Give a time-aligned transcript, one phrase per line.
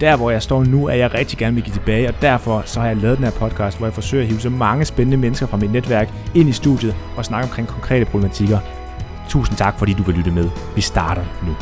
[0.00, 2.80] Der hvor jeg står nu, er jeg rigtig gerne vil give tilbage, og derfor så
[2.80, 5.46] har jeg lavet den her podcast, hvor jeg forsøger at hive så mange spændende mennesker
[5.46, 8.58] fra mit netværk ind i studiet og snakke omkring konkrete problematikker.
[9.28, 10.50] Tusind tak, fordi du vil lytte med.
[10.74, 11.52] Vi starter nu.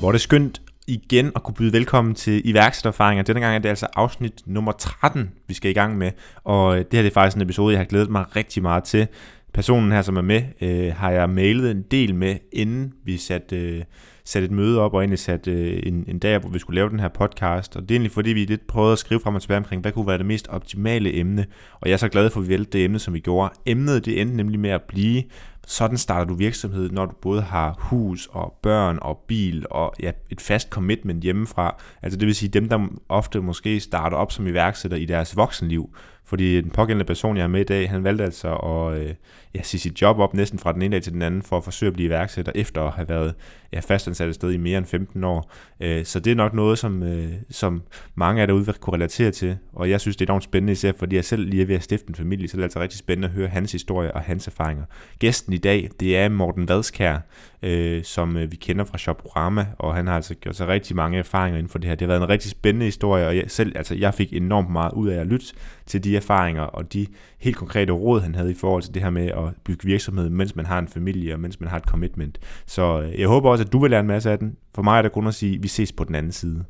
[0.00, 3.22] Hvor er det skønt igen at kunne byde velkommen til iværksættererfaringer.
[3.22, 6.10] Denne gang er det altså afsnit nummer 13, vi skal i gang med.
[6.44, 8.84] Og øh, det her det er faktisk en episode, jeg har glædet mig rigtig meget
[8.84, 9.06] til.
[9.54, 13.56] Personen her, som er med, øh, har jeg mailet en del med, inden vi satte,
[13.56, 13.82] øh,
[14.24, 16.90] sat et møde op, og egentlig sat øh, en, en dag, hvor vi skulle lave
[16.90, 17.76] den her podcast.
[17.76, 19.92] Og det er egentlig fordi, vi lidt prøvede at skrive frem og tilbage omkring, hvad
[19.92, 21.46] kunne være det mest optimale emne.
[21.80, 23.54] Og jeg er så glad for, at vi valgte det emne, som vi gjorde.
[23.66, 25.22] Emnet det endte nemlig med at blive,
[25.66, 30.10] sådan starter du virksomhed, når du både har hus og børn og bil og ja,
[30.30, 31.76] et fast commitment hjemmefra.
[32.02, 35.90] Altså det vil sige dem, der ofte måske starter op som iværksætter i deres voksenliv.
[36.24, 39.14] Fordi den pågældende person, jeg er med i dag, han valgte altså at øh,
[39.54, 41.64] ja, sige sit job op næsten fra den ene dag til den anden, for at
[41.64, 43.34] forsøge at blive iværksætter, efter at have været
[43.72, 45.52] ja, fastansat et sted i mere end 15 år.
[45.80, 47.82] Øh, så det er nok noget, som, øh, som
[48.14, 50.92] mange af derude vil kunne relatere til, og jeg synes, det er enormt spændende, især
[50.98, 52.98] fordi jeg selv lige er ved at stifte en familie, så det er altså rigtig
[52.98, 54.84] spændende at høre hans historie og hans erfaringer.
[55.18, 57.18] Gæsten i dag, det er Morten Vadskær,
[57.62, 61.18] øh, som øh, vi kender fra Shoprama, og han har altså gjort sig rigtig mange
[61.18, 61.94] erfaringer inden for det her.
[61.94, 64.92] Det har været en rigtig spændende historie, og jeg, selv, altså, jeg fik enormt meget
[64.92, 65.46] ud af at lytte
[65.86, 67.06] til de erfaringer og de
[67.38, 70.56] helt konkrete råd, han havde i forhold til det her med at bygge virksomhed, mens
[70.56, 72.38] man har en familie og mens man har et commitment.
[72.66, 74.56] Så øh, jeg håber også, at du vil lære en masse af den.
[74.74, 76.64] For mig er det kun at sige, at vi ses på den anden side.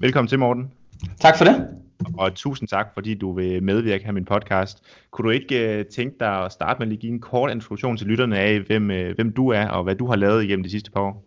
[0.00, 0.70] Velkommen til, Morten.
[1.20, 1.79] Tak for det.
[2.18, 4.82] Og tusind tak, fordi du vil medvirke her i min podcast.
[5.10, 7.96] Kunne du ikke uh, tænke dig at starte med at lige give en kort introduktion
[7.96, 10.70] til lytterne af, hvem, uh, hvem du er og hvad du har lavet igennem de
[10.70, 11.24] sidste par år?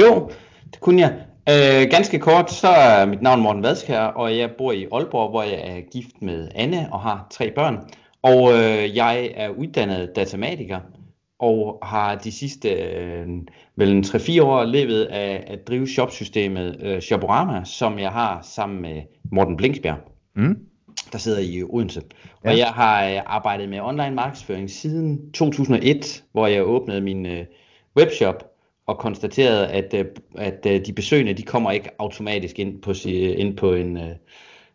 [0.00, 0.30] Jo,
[0.72, 1.14] det kunne jeg.
[1.48, 5.42] Øh, ganske kort, så er mit navn Morten Vadskær, og jeg bor i Aalborg, hvor
[5.42, 7.78] jeg er gift med Anne og har tre børn.
[8.22, 10.80] Og øh, jeg er uddannet datamatiker
[11.40, 13.28] og har de sidste øh,
[13.76, 19.02] vel 3-4 år levet af at drive shopsystemet øh, Shoporama, som jeg har sammen med
[19.32, 19.98] Morten Blinksbjerg,
[20.36, 20.58] mm.
[21.12, 22.02] der sidder i Odense.
[22.44, 22.50] Ja.
[22.50, 27.44] Og jeg har øh, arbejdet med online markedsføring siden 2001, hvor jeg åbnede min øh,
[27.96, 28.44] webshop
[28.86, 30.04] og konstaterede, at, øh,
[30.38, 34.16] at øh, de besøgende de kommer ikke automatisk ind på, ind på en, øh,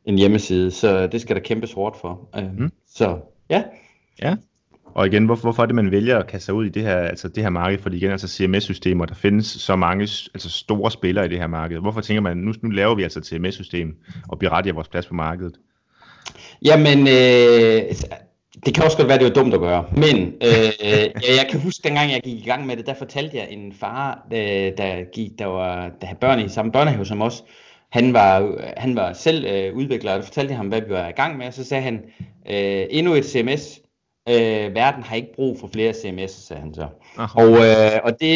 [0.06, 2.30] en hjemmeside, så det skal der kæmpes hårdt for.
[2.38, 2.72] Øh, mm.
[2.88, 3.64] Så ja.
[4.22, 4.36] Ja,
[4.96, 6.98] og igen, hvorfor, hvorfor er det, man vælger at kaste sig ud i det her,
[6.98, 7.80] altså det her marked?
[7.80, 11.80] Fordi igen, altså CMS-systemer, der findes så mange altså store spillere i det her marked.
[11.80, 13.96] Hvorfor tænker man, nu, nu laver vi altså et CMS-system
[14.28, 15.56] og berettiger vores plads på markedet?
[16.66, 17.84] Jamen, øh,
[18.66, 19.86] det kan også godt være, det var dumt at gøre.
[19.98, 20.72] Men øh,
[21.40, 24.28] jeg kan huske, dengang jeg gik i gang med det, der fortalte jeg en far,
[24.34, 24.40] øh,
[24.78, 27.44] der, gik, der, var, der havde børn i samme børnehave som os,
[27.92, 31.08] han var, han var selv øh, udvikler, og der fortalte jeg ham, hvad vi var
[31.08, 32.02] i gang med, og så sagde han,
[32.50, 33.80] øh, endnu et CMS,
[34.30, 36.88] Øh, verden har ikke brug for flere sms, sagde han så.
[37.36, 38.36] Og, øh, og, det,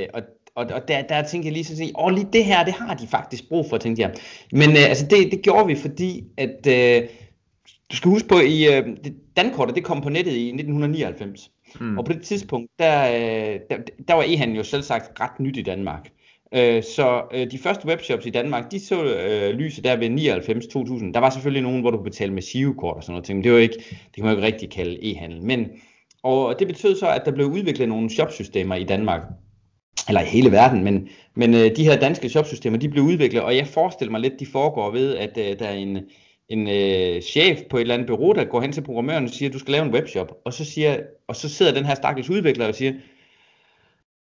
[0.00, 0.22] øh, og,
[0.54, 2.94] og, og der, der tænkte jeg lige så sige, åh lige det her, det har
[2.94, 4.14] de faktisk brug for, tænkte jeg.
[4.52, 7.08] Men øh, altså det, det gjorde vi, fordi at, øh,
[7.90, 11.50] du skal huske på, i øh, det, Dankortet, det kom på nettet i 1999.
[11.80, 11.98] Mm.
[11.98, 13.76] Og på det tidspunkt, der, øh, der,
[14.08, 16.10] der var e-handel jo selv sagt ret nyt i Danmark.
[16.54, 21.12] Øh, så øh, de første webshops i Danmark, de så øh, lyset der ved 99-2000.
[21.12, 23.52] Der var selvfølgelig nogen, hvor du kunne betale med SIO-kort og sådan noget, men det,
[23.52, 25.42] var ikke, det kan man jo ikke rigtig kalde e-handel.
[25.42, 25.68] Men,
[26.22, 29.22] og det betød så, at der blev udviklet nogle shopsystemer i Danmark,
[30.08, 33.56] eller i hele verden, men, men øh, de her danske shopsystemer, de blev udviklet, og
[33.56, 35.98] jeg forestiller mig lidt, de foregår ved, at øh, der er en,
[36.48, 39.50] en øh, chef på et eller andet bureau, der går hen til programmøren og siger,
[39.50, 40.98] du skal lave en webshop, og så, siger,
[41.28, 42.92] og så sidder den her stakkels udvikler og siger,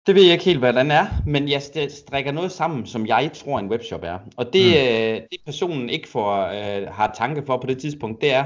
[0.07, 3.29] det ved jeg ikke helt, hvad den er, men jeg strikker noget sammen, som jeg
[3.33, 4.17] tror, en webshop er.
[4.37, 4.73] Og det, mm.
[4.73, 8.45] øh, det personen ikke får, øh, har tanke for på det tidspunkt, det er,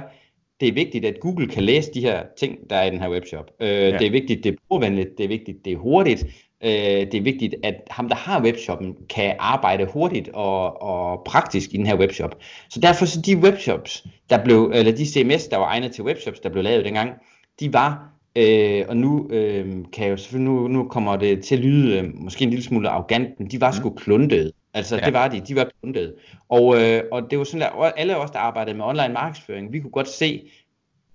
[0.60, 3.10] det er vigtigt, at Google kan læse de her ting, der er i den her
[3.10, 3.51] webshop.
[3.60, 3.98] Øh, ja.
[3.98, 6.25] Det er vigtigt, det er brugervenligt, det er vigtigt, det er hurtigt.
[6.63, 6.72] Øh,
[7.12, 11.78] det er vigtigt, at ham, der har webshoppen, kan arbejde hurtigt og, og praktisk i
[11.78, 12.36] den her webshop.
[12.69, 16.39] Så derfor så de webshops, der blev, eller de CMS, der var egnet til webshops,
[16.39, 17.12] der blev lavet dengang,
[17.60, 21.56] de var Øh, og nu øh, kan jeg jo selvfølgelig, nu, nu kommer det til
[21.56, 23.77] at lyde øh, måske en lille smule arrogant, men de var mm.
[23.77, 24.51] sgu klundede.
[24.74, 25.06] Altså ja.
[25.06, 26.15] det var de, de var klundede.
[26.50, 29.80] Og, øh, og det var sådan, at alle os, der arbejdede med online markedsføring, vi
[29.80, 30.50] kunne godt se,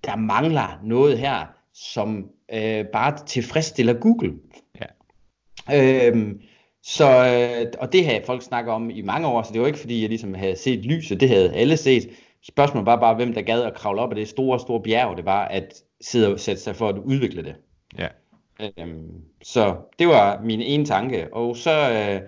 [0.05, 4.33] der mangler noget her, som øh, bare tilfredsstiller Google.
[5.69, 6.09] Ja.
[6.09, 6.31] Øh,
[6.83, 9.79] Så, øh, og det havde folk snakket om i mange år, så det var ikke
[9.79, 12.09] fordi, jeg ligesom havde set lyset, det havde alle set.
[12.43, 15.25] Spørgsmålet var bare, hvem der gad at kravle op af det store, store bjerg, det
[15.25, 17.55] var at sidde og sætte sig for at udvikle det.
[17.97, 18.07] Ja.
[18.77, 22.21] Øhm, så det var min ene tanke, og så øh,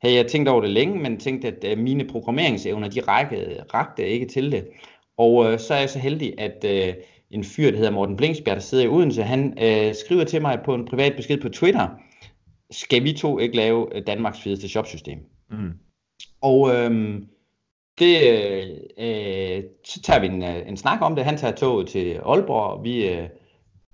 [0.00, 4.08] havde jeg tænkt over det længe, men tænkte, at øh, mine programmeringsevner, de række, rakte
[4.08, 4.68] ikke til det.
[5.16, 6.94] Og øh, så er jeg så heldig, at øh,
[7.30, 10.60] en fyr, der hedder Morten Blinksbjerg, der sidder i Odense, han øh, skriver til mig
[10.64, 11.88] på en privat besked på Twitter,
[12.70, 15.18] skal vi to ikke lave øh, Danmarks fedeste shopsystem?
[15.50, 15.72] Mm.
[16.40, 17.20] Og øh,
[17.98, 18.20] det,
[18.98, 21.24] øh, så tager vi en, øh, en snak om det.
[21.24, 23.28] Han tager toget til Aalborg, og vi øh,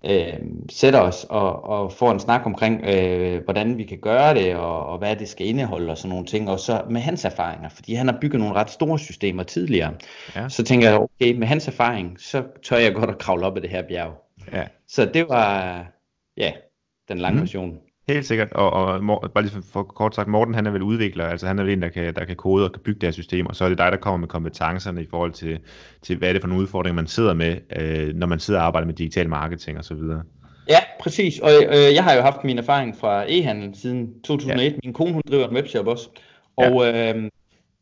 [0.05, 0.39] øh,
[0.71, 4.87] sætter os og, og får en snak omkring, øh, hvordan vi kan gøre det, og,
[4.87, 6.51] og hvad det skal indeholde og sådan nogle ting.
[6.51, 9.95] Og så med hans erfaringer, fordi han har bygget nogle ret store systemer tidligere.
[10.37, 10.49] Ja.
[10.49, 13.63] Så tænker jeg, okay, med hans erfaring, så tør jeg godt at kravle op ad
[13.63, 14.13] det her bjerg.
[14.53, 14.65] Ja.
[14.89, 15.87] Så det var,
[16.37, 16.53] ja,
[17.09, 17.41] den lange mm.
[17.41, 17.79] version.
[18.09, 21.47] Helt sikkert, og, og bare lige for kort sagt, Morten han er vel udvikler, altså
[21.47, 23.47] han er vel en, der kan, der kan kode og kan bygge det her system,
[23.47, 25.59] og så er det dig, der kommer med kompetencerne i forhold til,
[26.03, 28.67] til hvad er det for nogle udfordringer, man sidder med, øh, når man sidder og
[28.67, 29.97] arbejder med digital marketing osv.
[30.69, 34.79] Ja, præcis, og øh, jeg har jo haft min erfaring fra e-handel siden 2001, ja.
[34.85, 36.09] min kone hun driver en webshop også,
[36.57, 37.15] og ja.
[37.15, 37.31] øh,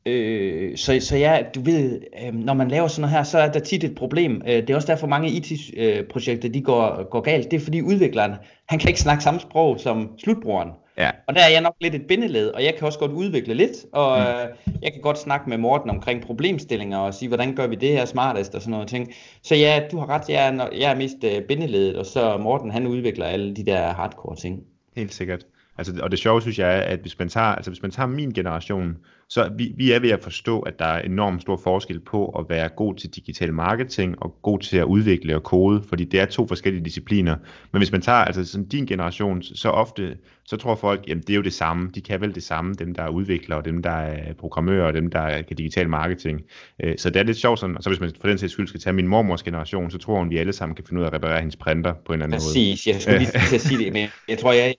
[0.06, 3.52] Øh, så, så ja, du ved, øh, når man laver sådan noget her, så er
[3.52, 4.42] der tit et problem.
[4.46, 7.50] Øh, det er også derfor mange IT-projekter, de går, går galt.
[7.50, 8.32] Det er fordi udvikleren,
[8.68, 10.70] han kan ikke snakke samme sprog som slutbrugeren.
[10.98, 11.10] Ja.
[11.28, 13.76] Og der er jeg nok lidt et bindeled, og jeg kan også godt udvikle lidt,
[13.92, 14.24] og mm.
[14.24, 17.88] øh, jeg kan godt snakke med Morten omkring problemstillinger og sige, hvordan gør vi det
[17.88, 19.12] her smartest og sådan noget ting.
[19.42, 22.70] Så ja, du har ret, jeg er, jeg er mest øh, bindeledet, og så Morten,
[22.70, 24.60] han udvikler alle de der hardcore ting.
[24.96, 25.46] Helt sikkert.
[25.78, 28.06] Altså, og det sjove synes jeg er, at hvis man tager, altså hvis man tager
[28.06, 28.96] min generation,
[29.28, 32.44] så vi, vi er ved at forstå, at der er enormt stor forskel på at
[32.48, 36.24] være god til digital marketing og god til at udvikle og kode, fordi det er
[36.24, 37.36] to forskellige discipliner.
[37.72, 41.30] Men hvis man tager altså sådan din generation, så ofte, så tror folk, jamen det
[41.30, 43.82] er jo det samme, de kan vel det samme, dem der er udviklere og dem
[43.82, 46.42] der er programmører og dem der kan digital marketing.
[46.82, 48.68] Øh, så det er lidt sjovt sådan, og så hvis man for den sags skyld
[48.68, 51.08] skal tage min mormors generation, så tror hun, vi alle sammen kan finde ud af
[51.08, 52.56] at reparere hendes printer på en eller anden Præcis.
[52.56, 52.72] måde.
[52.72, 54.74] Præcis, jeg skulle lige til at sige det, men jeg tror, jeg,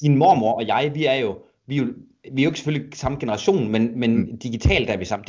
[0.00, 1.86] din mormor og jeg, vi er jo, vi er jo,
[2.32, 4.38] vi er jo ikke selvfølgelig samme generation, men, men mm.
[4.38, 5.24] digitalt er vi samme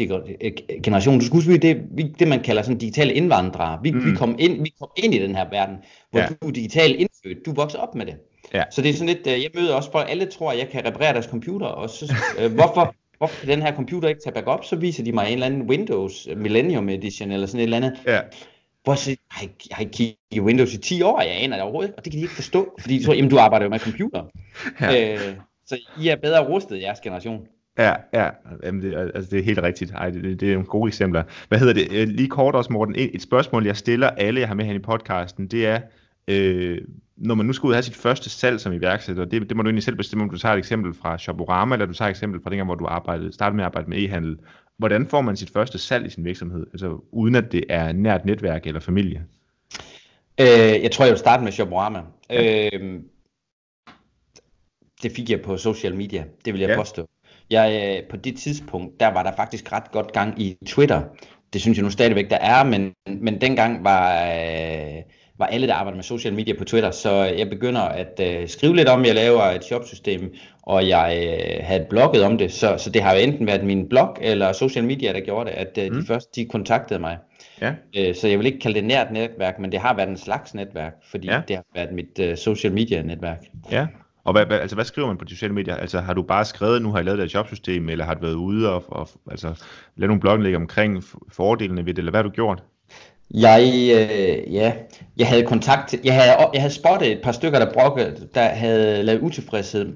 [0.83, 1.19] generation.
[1.19, 1.77] Du skal huske, det,
[2.19, 3.79] det man kalder sådan digitale indvandrere.
[3.83, 4.05] Vi, mm.
[4.05, 5.75] vi, kom ind, vi kom ind i den her verden,
[6.11, 6.27] hvor ja.
[6.41, 7.45] du er digitalt indfødt.
[7.45, 8.15] Du vokser op med det.
[8.53, 8.63] Ja.
[8.71, 10.85] Så det er sådan lidt, øh, jeg møder også folk, alle tror, at jeg kan
[10.85, 14.65] reparere deres computer, og så, øh, hvorfor, hvorfor kan den her computer ikke tage backup?
[14.65, 17.93] Så viser de mig en eller anden Windows Millennium Edition, eller sådan et eller andet.
[18.07, 18.19] Ja
[18.89, 21.55] hvor jeg, har ikke, jeg har ikke kigget i Windows i 10 år, jeg aner
[21.55, 23.69] det overhovedet, og det kan de ikke forstå, fordi de tror, jamen du arbejder jo
[23.69, 24.23] med computer.
[24.81, 25.13] Ja.
[25.13, 27.41] Øh, så I er bedre rustet, jeres generation.
[27.77, 28.29] Ja, ja,
[28.63, 29.91] Jamen, det, altså, det er helt rigtigt.
[29.91, 31.23] Ej, det, det er nogle gode eksempler.
[31.47, 31.87] Hvad hedder det?
[31.91, 32.95] Øh, lige kort også, Morten.
[32.95, 35.81] Et, et spørgsmål, jeg stiller alle, jeg har med her i podcasten, det er,
[36.27, 36.77] øh,
[37.17, 39.63] når man nu skal ud og have sit første salg som iværksætter, det, det må
[39.63, 42.13] du egentlig selv bestemme, om du tager et eksempel fra Shoporama, eller du tager et
[42.13, 44.37] eksempel fra dengang, hvor du arbejdede, startede med at arbejde med e-handel.
[44.79, 48.25] Hvordan får man sit første salg i sin virksomhed, altså uden at det er nært
[48.25, 49.25] netværk eller familie?
[50.41, 52.01] Øh, jeg tror, jeg vil starte med Shoporama.
[52.29, 52.69] Ja.
[52.73, 53.01] Øh,
[55.03, 56.75] det fik jeg på social media, det vil jeg ja.
[56.75, 57.07] påstå.
[57.49, 61.01] Jeg, øh, på det tidspunkt, der var der faktisk ret godt gang i Twitter.
[61.53, 65.03] Det synes jeg nu stadigvæk, der er, men, men dengang var, øh,
[65.39, 66.91] var alle, der arbejder med social media på Twitter.
[66.91, 70.33] Så jeg begynder at øh, skrive lidt om, jeg laver et shopsystem,
[70.63, 72.51] og jeg øh, havde blogget om det.
[72.51, 75.55] Så, så det har jo enten været min blog eller social media, der gjorde det,
[75.55, 75.99] at øh, mm.
[75.99, 77.17] de første de kontaktede mig.
[77.61, 77.73] Ja.
[77.97, 80.53] Øh, så jeg vil ikke kalde det nært netværk, men det har været en slags
[80.53, 81.41] netværk, fordi ja.
[81.47, 83.45] det har været mit øh, social media netværk.
[83.71, 83.87] Ja.
[84.23, 85.75] Og hvad, hvad, altså, hvad skriver man på de sociale medier?
[85.75, 88.33] Altså har du bare skrevet, nu har jeg lavet det jobsystem, eller har du været
[88.33, 89.47] ude og, og altså,
[89.95, 92.63] lavet nogle blogindlæg omkring fordelene ved det, eller hvad har du gjort?
[93.33, 94.73] Jeg, øh, ja,
[95.17, 99.03] jeg havde kontakt, jeg havde, jeg havde spottet et par stykker, der brokke, der havde
[99.03, 99.93] lavet utilfredshed.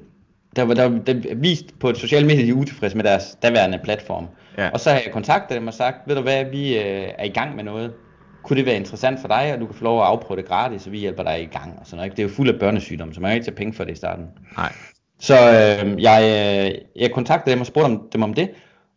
[0.56, 3.80] Der var der, der vist på et sociale medier, de er utilfredse med deres daværende
[3.84, 4.28] platform.
[4.58, 4.70] Ja.
[4.70, 7.30] Og så har jeg kontaktet dem og sagt, ved du hvad, vi øh, er i
[7.30, 7.94] gang med noget.
[8.44, 10.82] Kunne det være interessant for dig, og du kan få lov at afprøve det gratis,
[10.82, 11.80] så vi hjælper dig i gang.
[11.80, 12.12] Og sådan noget.
[12.12, 13.96] Det er jo fuld af børnesygdomme, så man kan ikke tage penge for det i
[13.96, 14.26] starten.
[14.58, 14.72] Nej.
[15.20, 18.50] Så øh, jeg, øh, jeg kontaktede dem og spurgte dem, dem om det,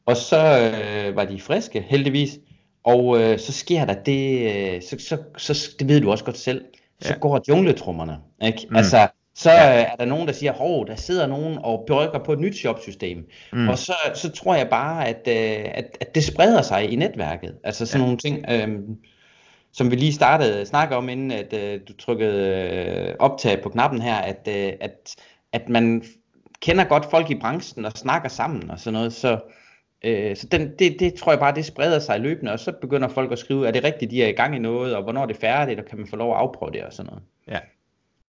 [0.06, 2.38] og så øh, var de friske, heldigvis.
[2.86, 5.18] Og øh, så sker der det, øh, så, så,
[5.54, 6.64] så, det ved du også godt selv,
[7.00, 7.18] så ja.
[7.18, 8.18] går jungletrummerne.
[8.42, 8.66] Ikke?
[8.70, 8.76] Mm.
[8.76, 9.82] Altså, så ja.
[9.82, 13.28] er der nogen, der siger, hov, der sidder nogen og brygger på et nyt shopsystem.
[13.52, 13.68] Mm.
[13.68, 17.54] Og så, så tror jeg bare, at, øh, at, at det spreder sig i netværket.
[17.64, 18.04] Altså sådan ja.
[18.04, 18.78] nogle ting, øh,
[19.72, 24.02] som vi lige startede snakke om, inden at øh, du trykkede øh, optag på knappen
[24.02, 25.16] her, at, øh, at,
[25.52, 26.04] at man
[26.60, 29.12] kender godt folk i branchen og snakker sammen og sådan noget.
[29.12, 29.38] Så,
[30.04, 33.08] Øh, så den, det, det tror jeg bare, det spreder sig løbende, og så begynder
[33.08, 35.26] folk at skrive, er det rigtigt, de er i gang i noget, og hvornår er
[35.26, 37.22] det færdigt, og kan man få lov at afprøve det og sådan noget.
[37.48, 37.58] Ja,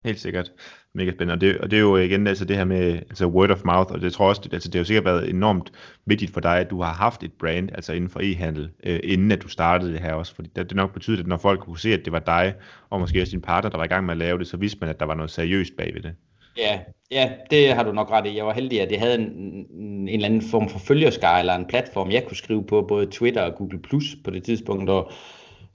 [0.06, 0.52] helt sikkert.
[0.94, 1.34] Mega spændende.
[1.34, 3.94] Og det, og det er jo igen altså det her med altså word of mouth,
[3.94, 5.72] og det tror jeg også, det, altså det har jo sikkert været enormt
[6.06, 9.32] vigtigt for dig, at du har haft et brand, altså inden for e-handel, øh, inden
[9.32, 11.80] at du startede det her også, fordi det, det nok betyder, at når folk kunne
[11.80, 12.54] se, at det var dig,
[12.90, 14.80] og måske også din partner, der var i gang med at lave det, så vidste
[14.82, 16.16] man, at der var noget seriøst bagved det.
[16.58, 16.80] Ja,
[17.12, 18.38] ja, det har du nok ret i.
[18.38, 19.32] Jeg var heldig, at jeg havde en,
[19.72, 23.42] en eller anden form for følgerskare, eller en platform, jeg kunne skrive på, både Twitter
[23.42, 25.12] og Google Plus på det tidspunkt, og,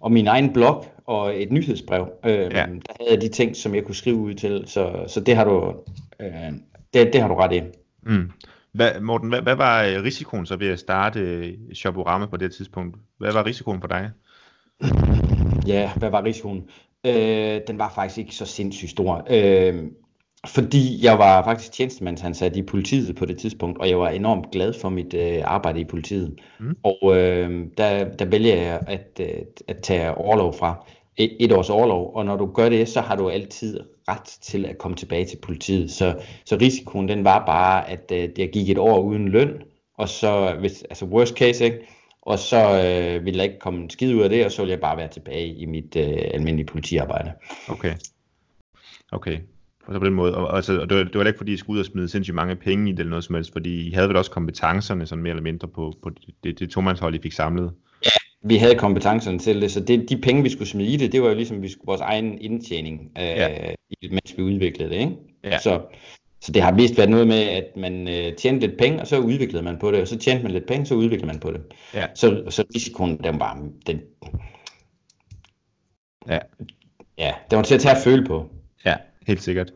[0.01, 2.09] og min egen blog og et nyhedsbrev.
[2.25, 2.47] Øh, ja.
[2.47, 5.45] Der havde jeg de ting, som jeg kunne skrive ud til, så, så det har
[5.45, 5.75] du,
[6.21, 6.53] øh,
[6.95, 7.63] det, det har du ret i.
[8.03, 8.31] Mm.
[8.73, 12.97] Hvad, Morten, hvad, hvad var risikoen så ved at starte Shoporama på det tidspunkt?
[13.19, 14.11] Hvad var risikoen for dig?
[15.67, 16.65] Ja, hvad var risikoen?
[17.07, 19.27] Øh, den var faktisk ikke så sindssygt stor.
[19.31, 19.85] Øh,
[20.47, 24.73] fordi jeg var faktisk tjenestemandsansat i politiet på det tidspunkt, og jeg var enormt glad
[24.73, 26.41] for mit øh, arbejde i politiet.
[26.61, 26.77] Mm.
[26.83, 31.71] Og øh, der, der vælger jeg at, øh, at tage overlov fra et, et års
[31.71, 35.25] overlov, og når du gør det, så har du altid ret til at komme tilbage
[35.25, 35.91] til politiet.
[35.91, 39.63] Så, så risikoen den var bare, at øh, jeg gik et år uden løn,
[39.99, 41.79] og så, hvis, altså worst case, ikke?
[42.23, 44.81] og så øh, ville jeg ikke komme skid ud af det, og så ville jeg
[44.81, 47.33] bare være tilbage i mit øh, almindelige politiarbejde.
[47.69, 47.95] Okay.
[49.13, 49.39] Okay,
[49.87, 50.35] på den måde.
[50.35, 52.35] Og, altså, og det, var, det var ikke fordi, I skulle ud og smide sindssygt
[52.35, 55.23] mange penge i det eller noget som helst, fordi I havde vel også kompetencerne sådan
[55.23, 56.11] mere eller mindre på, på
[56.45, 57.73] det, det tomandshold, I fik samlet?
[58.05, 58.11] Ja,
[58.49, 61.23] vi havde kompetencerne til det, så det, de penge, vi skulle smide i det, det
[61.23, 63.75] var jo ligesom vi skulle, vores egen indtjening, øh, ja.
[64.11, 65.01] mens vi udviklede det.
[65.01, 65.13] Ikke?
[65.45, 65.59] Ja.
[65.59, 65.81] Så,
[66.41, 69.19] så det har vist været noget med, at man øh, tjente lidt penge, og så
[69.19, 71.61] udviklede man på det, og så tjente man lidt penge, så udviklede man på det.
[71.95, 72.07] Ja.
[72.15, 74.01] Så, så risikoen, den var, den,
[76.29, 76.39] ja.
[77.19, 78.51] ja, den var til at tage at føle på.
[78.85, 78.95] Ja,
[79.27, 79.73] helt sikkert.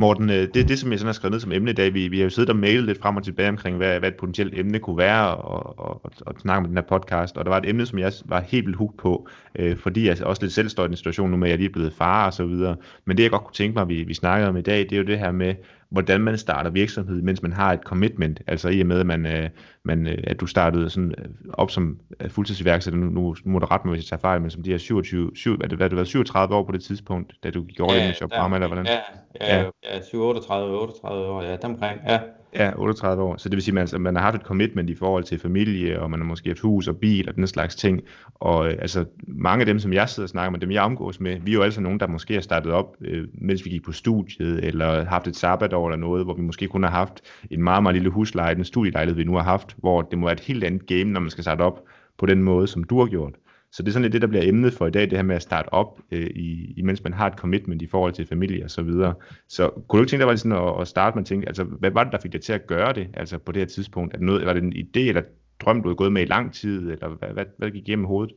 [0.00, 1.94] Morten, øh, det er det, som jeg sådan har skrevet ned som emne i dag.
[1.94, 4.16] Vi, vi har jo siddet og mailet lidt frem og tilbage omkring, hvad, hvad et
[4.16, 7.36] potentielt emne kunne være, og, og, og, og snakke om den her podcast.
[7.36, 9.28] Og der var et emne, som jeg var helt vildt hooked på,
[9.58, 11.68] øh, fordi jeg også lidt selv står i den situation nu med, at jeg lige
[11.68, 12.76] er blevet far og så videre.
[13.04, 14.96] Men det, jeg godt kunne tænke mig, vi, vi snakkede om i dag, det er
[14.96, 15.54] jo det her med,
[15.90, 19.26] hvordan man starter virksomhed, mens man har et commitment, altså i og med, at, man,
[19.26, 19.50] øh,
[19.82, 23.66] man, øh, at du startede sådan øh, op som fuldtidsiværksætter, nu, nu, nu må du
[23.66, 25.90] rette mig, hvis jeg tager fejl, men som de her 27, 7, er det, hvad,
[25.90, 28.66] det var 37 år på det tidspunkt, da du gik over ja, i Shopama, eller
[28.66, 28.86] hvordan?
[28.86, 28.98] Ja,
[29.40, 29.70] ja, ja.
[29.94, 32.20] ja 7, 38, 38 år, ja, omkring, ja.
[32.58, 33.36] Ja, 38 år.
[33.36, 35.38] Så det vil sige, at man, altså, man har haft et commitment i forhold til
[35.38, 38.00] familie, og man har måske haft hus og bil og den slags ting.
[38.34, 41.20] Og øh, altså, mange af dem, som jeg sidder og snakker med, dem jeg omgås
[41.20, 43.84] med, vi er jo altså nogen, der måske har startet op, øh, mens vi gik
[43.84, 47.62] på studiet, eller haft et sabbatår eller noget, hvor vi måske kun har haft en
[47.62, 50.40] meget, meget lille husleje, den studielejlighed, vi nu har haft, hvor det må være et
[50.40, 51.80] helt andet game, når man skal starte op
[52.18, 53.34] på den måde, som du har gjort.
[53.72, 55.36] Så det er sådan lidt det, der bliver emnet for i dag, det her med
[55.36, 58.70] at starte op, øh, i, imens man har et commitment i forhold til familie og
[58.70, 59.14] så videre.
[59.48, 61.64] Så kunne du ikke tænke dig var sådan at, at starte med at tænke, altså
[61.64, 64.14] hvad var det, der fik dig til at gøre det, altså på det her tidspunkt?
[64.14, 65.22] Er det noget, var det en idé eller
[65.60, 68.34] drøm, du havde gået med i lang tid, eller hvad, hvad, hvad gik igennem hovedet?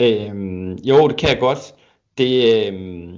[0.00, 1.58] Øhm, jo, det kan jeg godt.
[2.18, 3.14] Det, øhm,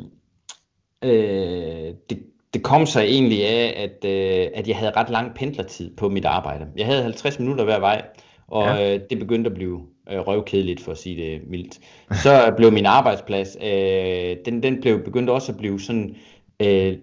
[1.03, 2.19] øh, det,
[2.55, 6.25] det kom så egentlig af, at, øh, at jeg havde ret lang pendlertid på mit
[6.25, 6.67] arbejde.
[6.77, 8.03] Jeg havde 50 minutter hver vej,
[8.49, 8.95] og ja.
[8.95, 11.79] øh, det begyndte at blive øh, røvkedeligt, for at sige det mildt.
[12.23, 16.17] Så blev min arbejdsplads, øh, den, den blev begyndt også at blive sådan,
[16.63, 16.97] øh,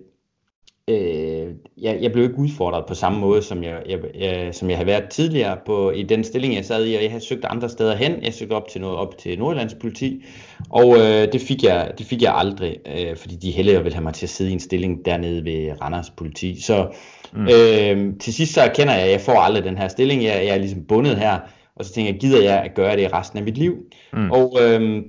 [0.87, 1.47] øh,
[1.77, 4.87] jeg, jeg blev ikke udfordret på samme måde, som jeg, jeg, jeg, som jeg havde
[4.87, 7.95] været tidligere på, i den stilling, jeg sad i, og jeg havde søgt andre steder
[7.95, 8.23] hen.
[8.23, 10.23] Jeg søgte op til noget op til Nordjyllands politi,
[10.69, 14.03] og øh, det, fik jeg, det fik jeg aldrig, øh, fordi de hellere ville have
[14.03, 16.61] mig til at sidde i en stilling dernede ved Randers politi.
[16.61, 16.93] Så
[17.35, 17.47] mm.
[17.47, 20.23] øh, til sidst så erkender jeg, at jeg får aldrig den her stilling.
[20.23, 21.39] Jeg, jeg er ligesom bundet her,
[21.75, 23.77] og så tænker jeg, gider jeg at gøre det resten af mit liv?
[24.13, 24.31] Mm.
[24.31, 25.03] Og øh,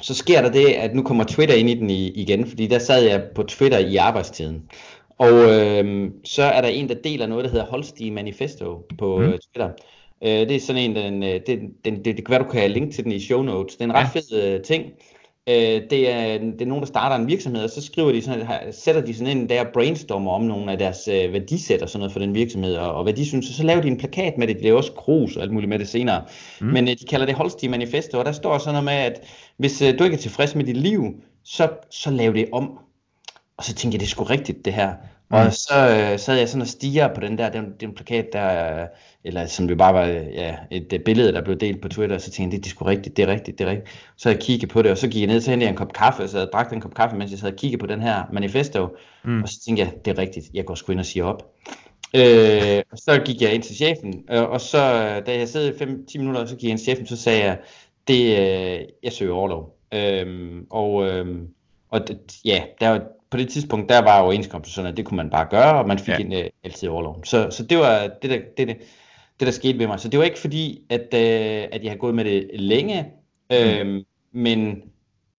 [0.00, 3.02] så sker der det, at nu kommer Twitter ind i den igen, fordi der sad
[3.02, 4.62] jeg på Twitter i arbejdstiden.
[5.18, 9.24] Og øh, så er der en, der deler noget, der hedder Holsti Manifesto på mm.
[9.24, 9.70] Twitter.
[10.22, 12.70] Øh, det er sådan en, den, øh, den, den, det, det kan være, du kan
[12.70, 13.76] linke til den i show notes.
[13.76, 14.20] Det er en ret ja.
[14.20, 14.84] fed uh, ting.
[15.48, 18.46] Øh, det, er, det er nogen, der starter en virksomhed, og så skriver de sådan,
[18.72, 22.12] sætter de sådan en der brainstormer om nogle af deres øh, værdisæt og sådan noget
[22.12, 24.46] for den virksomhed, og, og hvad de synes, og så laver de en plakat med
[24.46, 26.24] det, de laver også krus og alt muligt med det senere.
[26.60, 26.66] Mm.
[26.66, 29.22] Men øh, de kalder det Holsti Manifesto, og der står sådan noget med, at
[29.56, 32.78] hvis øh, du ikke er tilfreds med dit liv, så, så lav det om.
[33.56, 34.92] Og så tænkte jeg, det er sgu rigtigt det her.
[35.28, 35.36] Mm.
[35.36, 38.86] Og så øh, sad jeg sådan og stiger på den der, den, den plakat der,
[39.24, 42.22] eller som det bare var ja, et, et billede, der blev delt på Twitter, og
[42.22, 44.12] så tænkte jeg, det, er sgu rigtigt, det er rigtigt, det er rigtigt.
[44.16, 45.92] Så jeg kiggede på det, og så gik jeg ned, så hentede jeg en kop
[45.92, 48.02] kaffe, og så jeg drak en kop kaffe, mens jeg sad og kiggede på den
[48.02, 49.42] her manifesto, mm.
[49.42, 51.52] og så tænkte jeg, det er rigtigt, jeg går sgu ind og siger op.
[52.14, 54.78] Øh, og så gik jeg ind til chefen, og, og så,
[55.26, 57.58] da jeg sad 5-10 minutter, så gik jeg ind til chefen, så sagde jeg,
[58.08, 59.78] det, øh, jeg søger overlov.
[59.94, 61.38] Øh, og, øh,
[61.90, 65.30] og det, ja, der, på det tidspunkt, der var overenskomsten sådan, at det kunne man
[65.30, 66.18] bare gøre, og man fik ja.
[66.18, 67.24] en, uh, altid overlov.
[67.24, 68.76] Så, så det var det der, det, det,
[69.40, 70.00] det, der skete ved mig.
[70.00, 73.06] Så det var ikke fordi, at, uh, at jeg har gået med det længe,
[73.50, 73.56] mm.
[73.56, 74.82] øhm, men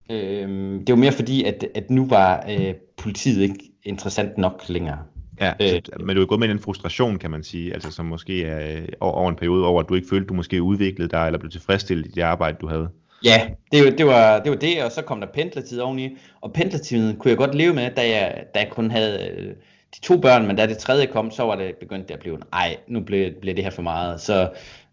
[0.09, 4.99] Øh, det var mere fordi, at, at nu var øh, politiet ikke interessant nok længere.
[5.41, 8.43] Ja, øh, men du er gået med den frustration, kan man sige, altså som måske
[8.45, 11.39] er over, over en periode over, at du ikke følte, du måske udviklede dig, eller
[11.39, 12.89] blev tilfredsstillet i det arbejde, du havde.
[13.23, 17.17] Ja, det, det, var, det var det, og så kom der pendlertid oveni, og pendlertiden
[17.17, 19.55] kunne jeg godt leve med, da jeg, da jeg kun havde øh,
[19.95, 22.77] de to børn, men da det tredje kom, så var det begyndt at blive, nej,
[22.87, 24.49] nu bliver, bliver det her for meget, så,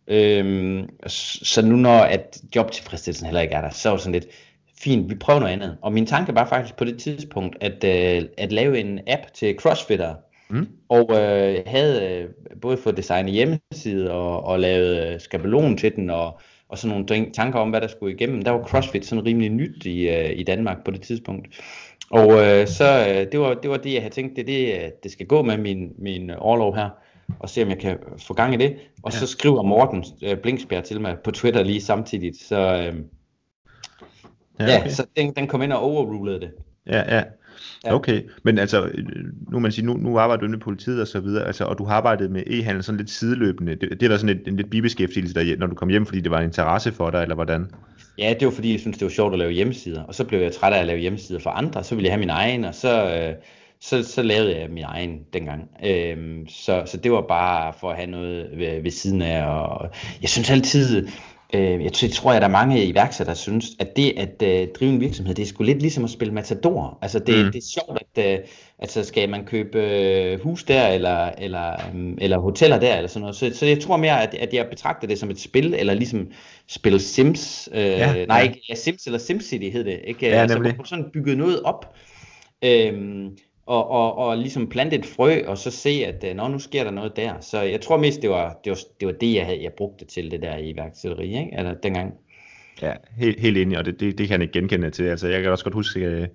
[0.07, 4.27] øhm, så nu når at jobtilfredsstillelsen heller ikke er der, så er det sådan lidt,
[4.79, 5.77] fint, vi prøver noget andet.
[5.83, 9.57] Og min tanke var faktisk på det tidspunkt, at, øh, at lave en app til
[9.59, 10.15] crossfitter,
[10.49, 10.69] Mm.
[10.89, 12.29] Og øh, havde øh,
[12.63, 17.31] både fået designet hjemmeside og, og lavet øh, skabelon til den og, og sådan nogle
[17.33, 18.43] tanker om, hvad der skulle igennem.
[18.43, 21.49] Der var CrossFit sådan rimelig nyt i, øh, i Danmark på det tidspunkt.
[22.11, 25.03] Og øh, så øh, det, var, det var det, jeg havde tænkt, det er det,
[25.03, 26.91] det skal gå med min, min overlov her
[27.39, 28.77] og se om jeg kan få gang i det.
[29.03, 29.19] Og ja.
[29.19, 32.33] så skriver Morten øh, Blinksbjerg til mig på Twitter lige samtidig.
[32.49, 32.95] Så, øh,
[34.61, 34.85] ja, okay.
[34.85, 36.51] ja, så den, den kom ind og overrulede det.
[36.87, 37.23] Ja, ja.
[37.85, 37.95] Ja.
[37.95, 38.91] Okay, men altså,
[39.51, 41.85] nu man siger, nu, nu arbejder du med politiet og så videre, altså, og du
[41.85, 43.75] har arbejdet med e-handel sådan lidt sideløbende.
[43.75, 46.31] Det, det da sådan et, en lidt bibeskæftigelse, der, når du kom hjem, fordi det
[46.31, 47.67] var en interesse for dig, eller hvordan?
[48.19, 50.41] Ja, det var fordi, jeg synes det var sjovt at lave hjemmesider, og så blev
[50.41, 52.75] jeg træt af at lave hjemmesider for andre, så ville jeg have min egen, og
[52.75, 53.35] så, øh,
[53.81, 55.71] så, så lavede jeg min egen dengang.
[55.87, 59.91] Øhm, så, så det var bare for at have noget ved, ved siden af, og
[60.23, 61.09] jeg synes altid,
[61.55, 64.93] Øh, jeg tror, at der er mange iværksættere, der synes, at det at uh, drive
[64.93, 66.99] en virksomhed, det er sgu lidt ligesom at spille matador.
[67.03, 67.53] Altså det, mm.
[67.53, 68.45] det er sjovt, at uh,
[68.79, 69.79] altså skal man købe
[70.35, 73.37] uh, hus der, eller, eller, um, eller hoteller der, eller sådan noget.
[73.37, 76.29] Så, så jeg tror mere, at, at jeg betragter det som et spil, eller ligesom
[76.67, 77.69] spille Sims.
[77.73, 80.01] Uh, ja, nej, ikke ja, Sims eller SimCity hed det.
[80.07, 80.27] Ikke?
[80.27, 81.95] Ja, altså, hvor sådan bygget noget op.
[82.65, 86.59] Øhm, og, og, og ligesom plante et frø, og så se, at øh, nå, nu
[86.59, 87.41] sker der noget der.
[87.41, 90.05] Så jeg tror mest, det var det, var, det, var det jeg, havde, jeg brugte
[90.05, 91.51] til det der iværksætteri, ikke?
[91.59, 92.15] Eller dengang.
[92.83, 95.05] Ja, helt, helt enig, og det, det, det kan jeg genkende til.
[95.05, 96.29] Altså, jeg kan også godt huske, øh,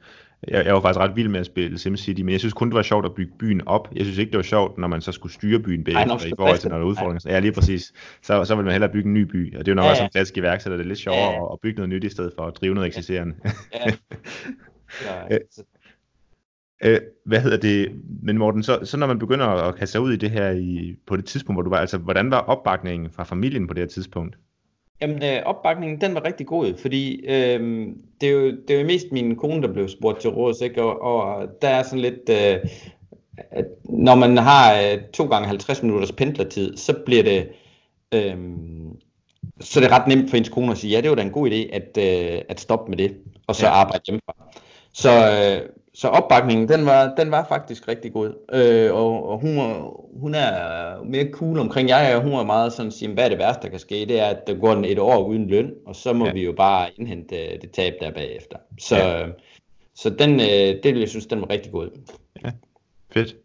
[0.48, 2.76] jeg, jeg var faktisk ret vild med at spille SimCity, men jeg synes kun, det
[2.76, 3.88] var sjovt at bygge byen op.
[3.96, 6.58] Jeg synes ikke, det var sjovt, når man så skulle styre byen bagefter i forhold
[6.58, 7.32] til, når der er udfordringer.
[7.32, 7.94] Ja, lige præcis.
[8.22, 9.90] Så, så vil man hellere bygge en ny by, og det er jo nok ja,
[9.90, 10.78] også en klassisk iværksætter.
[10.78, 11.54] Det er lidt sjovere ja.
[11.54, 13.36] at bygge noget nyt i stedet for at drive noget eksisterende.
[13.74, 13.92] Ja.
[15.32, 15.38] ja.
[15.52, 15.64] så,
[16.84, 17.92] Øh, hvad hedder det?
[18.24, 20.96] Men Morten, så, så når man begynder at kaste sig ud i det her i,
[21.08, 23.88] på det tidspunkt, hvor du var, altså hvordan var opbakningen fra familien på det her
[23.88, 24.36] tidspunkt?
[25.02, 27.88] Jamen, øh, opbakningen, den var rigtig god, fordi øh,
[28.22, 30.84] det, er jo, det er jo mest min kone, der blev spurgt til råds, ikke?
[30.84, 32.70] Og, og der er sådan lidt, øh,
[33.52, 37.50] at når man har øh, to gange 50 minutters pendlertid, så bliver det,
[38.14, 38.38] øh,
[39.60, 41.32] så er det ret nemt for ens kone at sige, ja, det var da en
[41.32, 43.72] god idé at, øh, at stoppe med det, og så ja.
[43.72, 44.34] arbejde hjemmefra.
[44.94, 48.34] Så, øh, så opbakningen, den var, den var faktisk rigtig god.
[48.54, 49.58] Øh, og, og hun,
[50.20, 53.38] hun er mere cool omkring jeg, og hun er meget sådan sige, hvad er det
[53.38, 53.96] værste, der kan ske?
[53.96, 56.34] Det er, at der går et år uden løn, og så må ja.
[56.34, 58.58] vi jo bare indhente det tab der bagefter.
[58.80, 59.26] Så, ja.
[59.96, 61.90] så den, øh, det, jeg synes, den var rigtig god.
[62.46, 62.52] Ja,
[63.14, 63.36] fedt.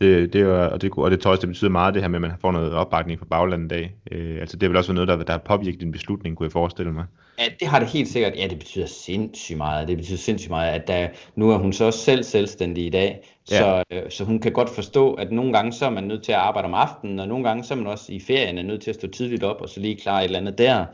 [0.00, 2.08] Det, det er, og, det, og det tror jeg også, det betyder meget det her
[2.08, 3.94] med, at man får noget opbakning fra baglandet dag.
[4.10, 6.52] Øh, altså det er vel også noget, der, der har påvirket din beslutning, kunne jeg
[6.52, 7.04] forestille mig.
[7.38, 8.36] Ja, det har det helt sikkert.
[8.36, 9.88] Ja, det betyder sindssygt meget.
[9.88, 13.20] Det betyder sindssygt meget, at der, nu er hun så også selv selvstændig i dag,
[13.50, 13.56] ja.
[13.56, 16.32] så, øh, så hun kan godt forstå, at nogle gange så er man nødt til
[16.32, 18.82] at arbejde om aftenen, og nogle gange så er man også i ferien er nødt
[18.82, 20.84] til at stå tidligt op, og så lige klare et eller andet der.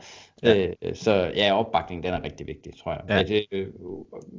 [0.43, 0.67] Ja.
[0.67, 3.01] Øh, så ja, opbakningen den er rigtig vigtig, tror jeg.
[3.09, 3.23] Ja.
[3.23, 3.67] Det, øh,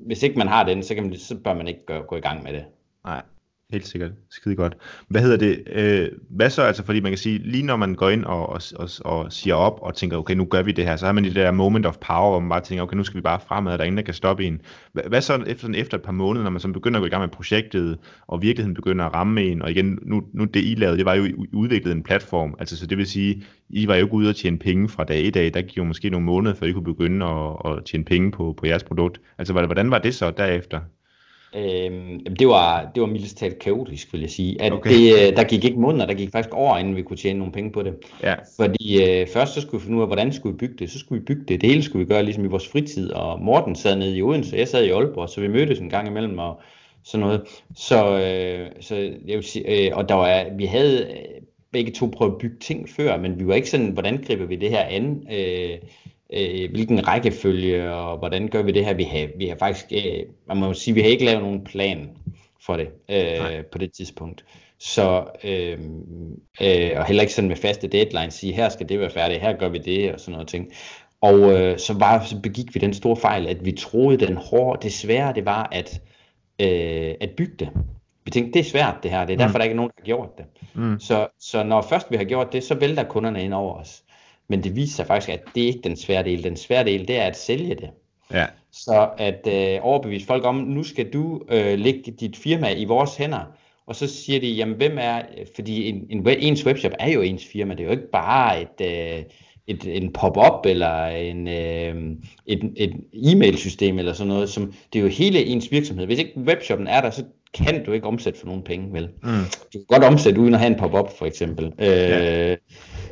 [0.07, 2.21] hvis ikke man har den, så, kan man, så bør man ikke gå, gå i
[2.21, 2.65] gang med det.
[3.05, 3.23] Nej,
[3.73, 4.11] Helt sikkert.
[4.31, 4.77] Skide godt.
[5.09, 5.63] Hvad hedder det?
[5.73, 8.61] Øh, hvad så, altså, fordi man kan sige, lige når man går ind og, og,
[8.77, 11.25] og, og siger op og tænker, okay, nu gør vi det her, så har man
[11.25, 13.73] det der moment of power, hvor man bare tænker, okay, nu skal vi bare fremad,
[13.73, 14.61] og der er ingen, der kan stoppe en.
[14.93, 17.07] Hvad, hvad så efter, sådan efter et par måneder, når man så begynder at gå
[17.07, 20.65] i gang med projektet, og virkeligheden begynder at ramme en, og igen, nu, nu det
[20.65, 23.97] I lavede, det var jo udviklet en platform, altså så det vil sige, I var
[23.97, 26.27] jo ikke ude at tjene penge fra dag i dag, der gik jo måske nogle
[26.27, 29.21] måneder, før I kunne begynde at, at tjene penge på, på jeres produkt.
[29.39, 30.81] Altså hvordan var det så derefter?
[31.55, 34.63] Øhm, det var, det var mildest talt kaotisk, vil jeg sige.
[34.63, 34.91] At okay.
[34.91, 37.53] det, øh, der gik ikke måneder, der gik faktisk år, inden vi kunne tjene nogle
[37.53, 37.95] penge på det.
[38.23, 38.35] Ja.
[38.57, 40.91] Fordi øh, først så skulle vi finde ud af, hvordan skulle vi bygge det.
[40.91, 41.61] Så skulle vi bygge det.
[41.61, 43.11] Det hele skulle vi gøre ligesom i vores fritid.
[43.11, 46.09] Og Morten sad nede i Odense, jeg sad i Aalborg, så vi mødtes en gang
[46.09, 46.61] imellem og
[47.05, 47.43] sådan noget.
[47.77, 48.95] Så, øh, så
[49.27, 52.57] jeg vil sige, øh, og der var, vi havde øh, begge to prøvet at bygge
[52.61, 55.27] ting før, men vi var ikke sådan, hvordan griber vi det her an?
[55.33, 55.79] Øh,
[56.33, 58.95] øh, hvilken rækkefølge, og hvordan gør vi det her?
[58.95, 62.11] Vi har, vi har faktisk, øh, man må sige, vi har ikke lavet nogen plan
[62.67, 64.45] for det øh, på det tidspunkt.
[64.79, 65.79] Så, øh,
[66.61, 69.53] øh, og heller ikke sådan med faste deadlines, sige, her skal det være færdigt, her
[69.53, 70.73] gør vi det, og sådan noget ting.
[71.21, 74.83] Og øh, så, var, så begik vi den store fejl, at vi troede, den hårde,
[74.83, 76.01] det svære det var at,
[76.61, 77.69] øh, at bygge det.
[78.25, 79.59] Vi tænkte, det er svært det her, det er derfor, mm.
[79.59, 80.45] der ikke er nogen, der har gjort det.
[80.75, 81.01] Mm.
[81.01, 84.03] Så, så når først vi har gjort det, så vælter kunderne ind over os.
[84.49, 86.45] Men det viser sig faktisk, at det er ikke den svære del.
[86.45, 87.91] Den svære del, det er at sælge det.
[88.33, 88.47] Ja.
[88.73, 93.17] Så at øh, overbevise folk om, nu skal du øh, lægge dit firma i vores
[93.17, 93.45] hænder,
[93.87, 95.23] og så siger de, jamen hvem er,
[95.55, 98.81] fordi en, en, ens webshop er jo ens firma, det er jo ikke bare et,
[98.81, 99.23] øh,
[99.67, 105.03] et, en pop-up eller en, øh, et, et e-mail-system eller sådan noget, som det er
[105.03, 106.07] jo hele ens virksomhed.
[106.07, 109.09] Hvis ikke webshoppen er der, så kan du ikke omsætte for nogen penge, vel?
[109.23, 109.45] Mm.
[109.73, 111.73] Du kan godt omsætte uden at have en pop-up, for eksempel.
[111.79, 112.57] Øh, ja.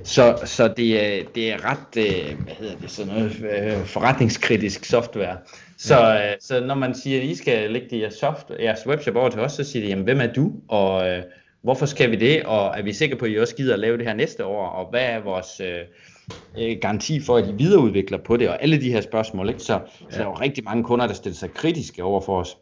[0.04, 4.84] Så, så det, er, det er ret, øh, hvad hedder det, sådan noget øh, forretningskritisk
[4.84, 5.36] software.
[5.78, 6.30] Så, ja.
[6.30, 9.40] øh, så når man siger, at I skal lægge jeres, software, jeres webshop over til
[9.40, 11.22] os, så siger de, jamen hvem er du, og øh,
[11.62, 13.98] hvorfor skal vi det, og er vi sikre på, at I også gider at lave
[13.98, 15.60] det her næste år, og hvad er vores...
[15.60, 15.80] Øh,
[16.58, 19.48] øh, garanti for, at de videreudvikler på det, og alle de her spørgsmål.
[19.48, 19.60] Ikke?
[19.60, 19.80] Så, ja.
[20.10, 22.56] så der er jo rigtig mange kunder, der stiller sig kritiske over for os.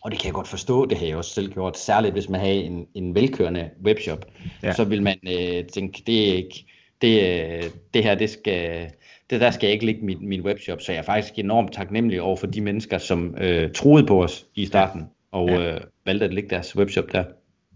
[0.00, 2.40] Og det kan jeg godt forstå, det har jeg også selv gjort, særligt hvis man
[2.40, 4.26] har en, en velkørende webshop,
[4.62, 4.72] ja.
[4.72, 6.66] så vil man øh, tænke, det er ikke,
[7.02, 8.90] det, øh, det her, det skal,
[9.30, 12.22] det der skal jeg ikke lægge min, min webshop, så jeg er faktisk enormt taknemmelig
[12.22, 15.38] over for de mennesker, som øh, troede på os i starten, ja.
[15.38, 15.74] og ja.
[15.74, 17.24] Øh, valgte at lægge deres webshop der.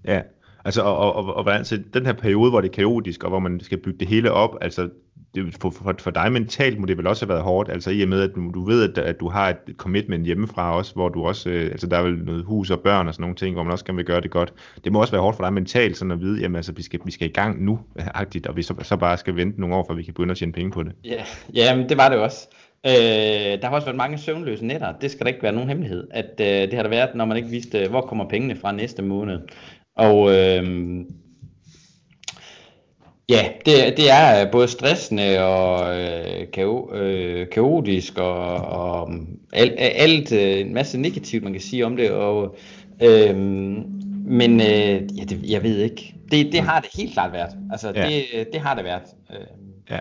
[0.05, 0.21] Ja,
[0.65, 3.31] altså og, og, og, og hvordan, så den her periode, hvor det er kaotisk, og
[3.31, 4.89] hvor man skal bygge det hele op, altså
[5.35, 8.03] det, for, for, for dig mentalt må det vel også have været hårdt, altså i
[8.03, 11.09] og med, at du, du ved, at, at du har et commitment hjemmefra også, hvor
[11.09, 13.55] du også, øh, altså der er vel noget hus og børn og sådan nogle ting,
[13.55, 14.53] hvor man også kan vil gøre det godt.
[14.85, 17.01] Det må også være hårdt for dig mentalt, sådan at vide, jamen altså, vi skal,
[17.05, 17.81] vi skal i gang nu,
[18.15, 20.39] agtigt, og vi så, så bare skal vente nogle år, før vi kan begynde at
[20.39, 20.93] tjene penge på det.
[21.05, 21.25] Ja,
[21.59, 21.79] yeah.
[21.79, 22.49] men det var det også.
[22.87, 22.93] Øh,
[23.63, 24.93] der har også været mange søvnløse nætter.
[25.01, 27.37] Det skal da ikke være nogen hemmelighed, at øh, det har der været, når man
[27.37, 29.39] ikke vidste, hvor kommer pengene fra næste måned.
[29.97, 30.65] Og øh,
[33.29, 39.11] Ja, det, det er både stressende og øh, kao, øh, kaotisk og, og
[39.53, 42.11] alt, alt øh, en masse negativt, man kan sige om det.
[42.11, 42.57] Og,
[43.03, 43.37] øh,
[44.27, 46.15] men øh, ja, det, jeg ved ikke.
[46.31, 47.51] Det, det har det helt klart været.
[47.73, 48.09] Altså, ja.
[48.09, 49.03] det, det har det været.
[49.31, 49.47] Øh,
[49.91, 49.99] ja.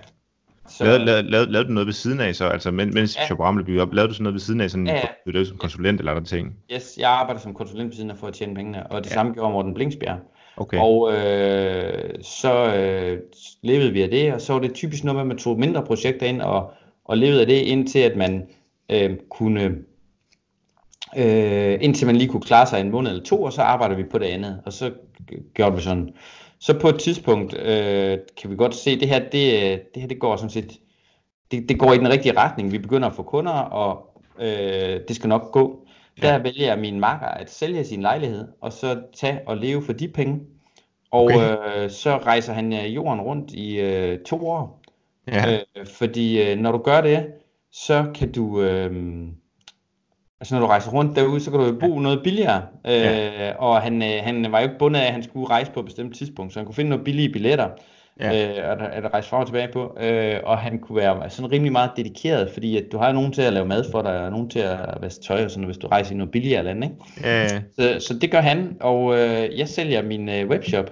[0.69, 0.83] Så...
[0.83, 2.45] Lavede, lavede, lavede, lavede du noget ved siden af så?
[2.47, 3.25] Altså, mens ja.
[3.25, 5.01] Shopram blev op, lavede du sådan noget ved siden af, sådan, ja,
[5.35, 5.43] ja.
[5.43, 6.55] som konsulent eller andre ting?
[6.73, 9.13] Yes, jeg arbejder som konsulent ved siden af for at tjene pengene, og det ja.
[9.13, 10.19] samme gjorde Morten Blingsbjerg.
[10.57, 10.77] Okay.
[10.79, 13.19] Og øh, så øh,
[13.61, 15.83] levede vi af det, og så var det typisk noget med, at man tog mindre
[15.83, 16.71] projekter ind og,
[17.05, 18.47] og levede af det, indtil at man
[18.89, 19.63] øh, kunne,
[21.17, 24.03] øh, indtil man lige kunne klare sig en måned eller to, og så arbejder vi
[24.03, 24.91] på det andet, og så
[25.53, 26.13] gjorde vi sådan.
[26.59, 29.31] Så på et tidspunkt øh, kan vi godt se, at det her, det,
[29.93, 30.79] det her, det går sådan set,
[31.51, 32.71] det, det går i den rigtige retning.
[32.71, 35.86] Vi begynder at få kunder, og øh, det skal nok gå.
[36.21, 36.37] Der ja.
[36.37, 40.39] vælger min makker at sælge sin lejlighed, og så tage og leve for de penge.
[41.11, 41.57] Og okay.
[41.83, 44.81] øh, så rejser han øh, jorden rundt i øh, to år.
[45.27, 45.53] Ja.
[45.53, 47.27] Øh, fordi øh, når du gør det,
[47.71, 48.61] så kan du...
[48.61, 48.91] Øh,
[50.39, 52.61] altså når du rejser rundt derude, så kan du jo bo noget billigere.
[52.87, 53.53] Øh, ja.
[53.55, 55.85] Og han, øh, han var jo ikke bundet af, at han skulle rejse på et
[55.85, 57.69] bestemt tidspunkt, så han kunne finde nogle billige billetter
[58.19, 58.49] ja.
[58.49, 59.97] øh, at, at rejse frem og tilbage på.
[59.99, 63.41] Øh, og han kunne være sådan rimelig meget dedikeret, fordi at du har nogen til
[63.41, 65.87] at lave mad for dig, og nogen til at vaske tøj og sådan hvis du
[65.87, 66.83] rejser i noget billigere land.
[66.83, 66.95] Ikke?
[67.23, 67.47] Ja.
[67.47, 70.91] Så, så det gør han, og øh, jeg sælger min øh, webshop,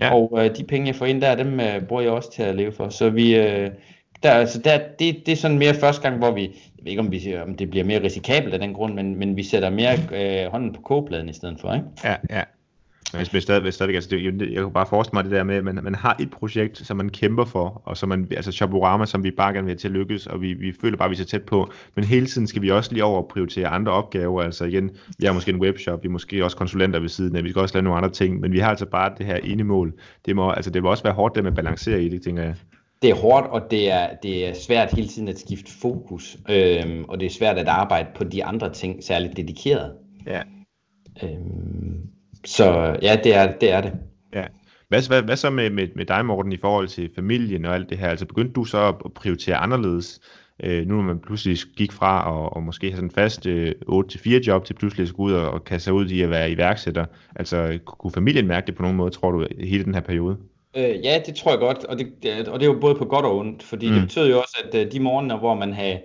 [0.00, 0.14] ja.
[0.14, 2.56] og øh, de penge, jeg får ind der, dem øh, bruger jeg også til at
[2.56, 2.88] leve for.
[2.88, 3.36] Så vi...
[3.36, 3.70] Øh,
[4.22, 6.50] der, altså der, det, det er sådan mere første gang, hvor vi, jeg
[6.82, 9.42] ved ikke om, vi, om det bliver mere risikabelt af den grund, men, men vi
[9.42, 11.86] sætter mere øh, hånden på kogepladen i stedet for, ikke?
[12.04, 12.42] Ja, ja.
[13.12, 15.56] Men hvis stadig, hvis stadig, altså det, jeg kan bare forestille mig det der med,
[15.56, 19.06] at man, man har et projekt, som man kæmper for, og som man, altså Shoporama,
[19.06, 21.10] som vi bare gerne vil have til at lykkes, og vi, vi føler bare, at
[21.10, 23.68] vi er så tæt på, men hele tiden skal vi også lige over og prioritere
[23.68, 27.08] andre opgaver, altså igen, vi har måske en webshop, vi er måske også konsulenter ved
[27.08, 29.26] siden af, vi skal også lave nogle andre ting, men vi har altså bare det
[29.26, 29.94] her ene mål.
[30.26, 32.42] Det må, altså det må også være hårdt det med at balancere i det, tænker
[32.42, 32.54] jeg.
[33.02, 37.04] Det er hårdt, og det er, det er svært hele tiden at skifte fokus, øhm,
[37.08, 39.92] og det er svært at arbejde på de andre ting, særligt dedikeret.
[40.26, 40.42] Ja.
[41.22, 43.70] Øhm, så ja, det er det.
[43.72, 43.92] Er det.
[44.34, 44.44] Ja.
[44.88, 47.90] Hvad, hvad, hvad så med, med, med dig, Morten, i forhold til familien og alt
[47.90, 48.08] det her?
[48.08, 50.20] Altså begyndte du så at prioritere anderledes,
[50.62, 53.72] øh, nu når man pludselig gik fra at og måske have sådan en fast øh,
[53.88, 56.50] 8-4 job, til pludselig at skulle ud og, og kaste sig ud i at være
[56.50, 57.04] iværksætter?
[57.36, 60.36] Altså kunne familien mærke det på nogen måde, tror du, hele den her periode?
[60.76, 63.24] Øh, ja, det tror jeg godt, og det, og det er jo både på godt
[63.24, 63.94] og ondt, fordi mm.
[63.94, 65.98] det betyder jo også, at øh, de morgener, hvor man har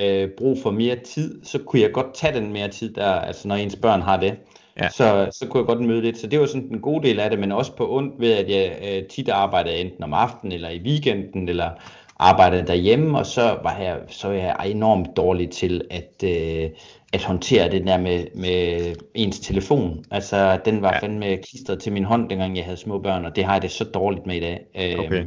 [0.00, 3.48] øh, brug for mere tid, så kunne jeg godt tage den mere tid der, altså
[3.48, 4.36] når ens børn har det.
[4.80, 4.88] Ja.
[4.88, 6.18] Så, så kunne jeg godt møde lidt.
[6.18, 8.50] Så det var sådan en god del af det, men også på ondt ved, at
[8.50, 11.70] jeg øh, tit arbejdede enten om aftenen eller i weekenden, eller
[12.18, 16.70] arbejdede derhjemme, og så var jeg, så var jeg enormt dårlig til at, øh,
[17.12, 20.04] at håndtere det der med, med ens telefon.
[20.10, 20.98] Altså, den var ja.
[20.98, 23.70] fandme klistret til min hånd, dengang jeg havde små børn, og det har jeg det
[23.70, 24.60] så dårligt med i dag.
[24.76, 25.24] Øh, okay.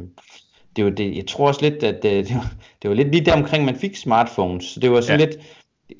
[0.76, 3.10] Det var det, jeg tror også lidt, at det, øh, det, var, det var lidt
[3.10, 4.64] lige der omkring, man fik smartphones.
[4.64, 5.26] Så det var sådan ja.
[5.26, 5.38] lidt,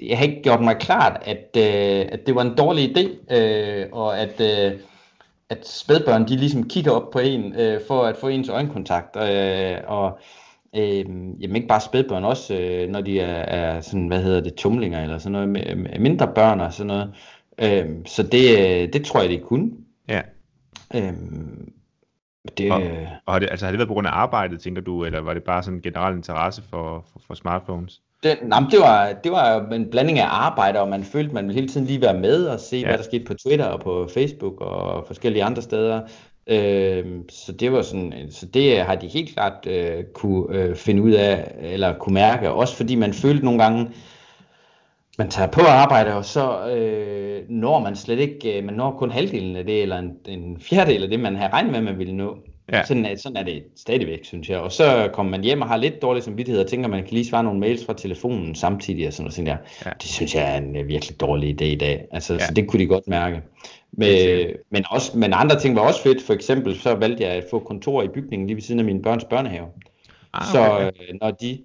[0.02, 3.86] jeg har ikke gjort mig klart, at, øh, at det var en dårlig idé, øh,
[3.92, 4.80] og at, øh,
[5.50, 9.16] at spædbørn de ligesom kigger op på en øh, for at få ens øjenkontakt.
[9.16, 10.18] Øh, og
[10.76, 11.04] øh,
[11.40, 15.02] jamen ikke bare spædbørn, også øh, når de er, er sådan, hvad hedder det, tumlinger
[15.02, 17.14] eller sådan noget, mindre børn og sådan noget.
[17.58, 19.70] Øh, så det, øh, det tror jeg, det kunne.
[20.08, 20.20] Ja.
[20.94, 21.12] Øh,
[22.58, 22.82] det, og,
[23.26, 25.34] og har, det, altså, har det været på grund af arbejdet, tænker du, eller var
[25.34, 28.02] det bare sådan en generel interesse for, for, for smartphones?
[28.22, 31.60] Det, nej, det, var, det var en blanding af arbejde, og man følte, man ville
[31.60, 32.86] hele tiden lige være med og se, ja.
[32.86, 36.00] hvad der skete på Twitter og på Facebook og forskellige andre steder.
[36.46, 41.02] Øh, så det var sådan, så det har de helt klart øh, kunne øh, finde
[41.02, 43.90] ud af, eller kunne mærke, også fordi man følte nogle gange,
[45.18, 49.10] man tager på arbejde, og så øh, når man slet ikke, øh, man når kun
[49.10, 52.16] halvdelen af det, eller en, en fjerdedel af det, man havde regnet med, man ville
[52.16, 52.36] nå.
[52.72, 52.84] Ja.
[52.84, 54.58] Sådan, er, sådan er det stadigvæk, synes jeg.
[54.58, 57.26] Og så kommer man hjem og har lidt dårlig samvittighed, og tænker, man kan lige
[57.26, 59.34] svare nogle mails fra telefonen samtidig, og sådan noget.
[59.34, 59.56] Sådan der.
[59.86, 59.90] Ja.
[60.02, 62.06] Det synes jeg er en øh, virkelig dårlig idé i dag.
[62.10, 62.46] Altså, ja.
[62.46, 63.42] Så det kunne de godt mærke.
[63.92, 66.22] Men, men, også, men andre ting var også fedt.
[66.22, 69.02] For eksempel så valgte jeg at få kontor i bygningen lige ved siden af min
[69.02, 69.66] børns børnehave.
[70.32, 70.90] Ah, okay.
[70.90, 71.64] Så øh, når de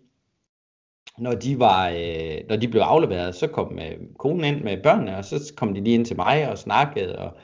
[1.17, 5.17] når de var øh, når de blev afleveret, så kom øh, konen ind med børnene,
[5.17, 7.37] og så kom de lige ind til mig og snakkede og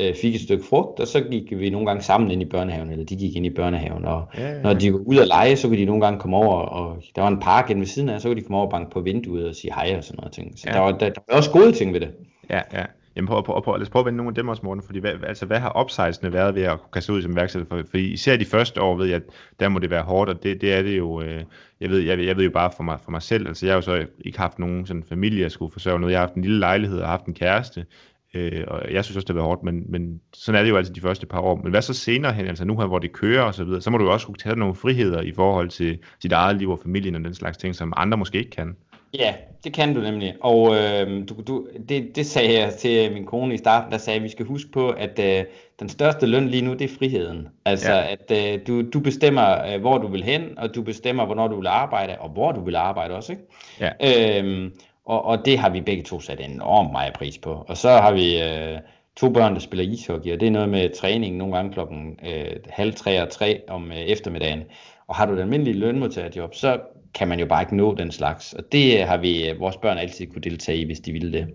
[0.00, 2.90] øh, fik et stykke frugt, og så gik vi nogle gange sammen ind i børnehaven,
[2.90, 4.62] eller de gik ind i børnehaven, og ja, ja.
[4.62, 7.22] når de var ude at lege, så kunne de nogle gange komme over, og der
[7.22, 9.00] var en park inde ved siden af, så kunne de komme over og banke på
[9.00, 10.58] vinduet og sige hej og sådan noget ting.
[10.58, 10.74] Så ja.
[10.74, 12.10] der, var, der, der var også gode ting ved det.
[12.50, 12.84] Ja, ja.
[13.16, 14.98] Jamen prøv, prøv, prøv, lad os prøve at vende nogle af dem også, Morten, fordi
[14.98, 17.68] hvad, altså, hvad har upsidesene været ved at kaste ud som værksætter?
[17.68, 19.22] For, fordi især de første år ved jeg, at
[19.60, 21.42] der må det være hårdt, og det, det er det jo, øh,
[21.80, 23.76] jeg, ved, jeg, jeg ved jo bare for mig, for mig selv, altså jeg har
[23.76, 26.42] jo så ikke haft nogen sådan familie, jeg skulle forsørge noget, jeg har haft en
[26.42, 27.84] lille lejlighed og haft en kæreste,
[28.34, 30.76] øh, og jeg synes også, det har været hårdt, men, men sådan er det jo
[30.76, 31.60] altid de første par år.
[31.62, 33.90] Men hvad så senere hen, altså nu her, hvor det kører og så videre, så
[33.90, 36.78] må du jo også kunne tage nogle friheder i forhold til sit eget liv og
[36.82, 38.76] familien og den slags ting, som andre måske ikke kan.
[39.14, 39.34] Ja,
[39.64, 40.34] det kan du nemlig.
[40.40, 44.16] Og øh, du, du, det, det sagde jeg til min kone i starten, der sagde,
[44.16, 45.44] at vi skal huske på, at øh,
[45.80, 47.48] den største løn lige nu, det er friheden.
[47.64, 48.12] Altså, ja.
[48.12, 51.56] at øh, du, du bestemmer, øh, hvor du vil hen, og du bestemmer, hvornår du
[51.56, 53.32] vil arbejde, og hvor du vil arbejde også.
[53.32, 53.44] Ikke?
[53.80, 54.42] Ja.
[54.42, 54.70] Øh,
[55.06, 57.64] og, og det har vi begge to sat enormt meget pris på.
[57.68, 58.78] Og så har vi øh,
[59.16, 62.56] to børn, der spiller ishockey, og det er noget med træning nogle gange klokken øh,
[62.68, 64.62] halv tre og tre om øh, eftermiddagen.
[65.06, 66.80] Og har du et almindeligt lønmodtagerjob, så
[67.14, 68.52] kan man jo bare ikke nå den slags.
[68.52, 71.46] Og det har vi øh, vores børn altid kunne deltage i, hvis de ville det.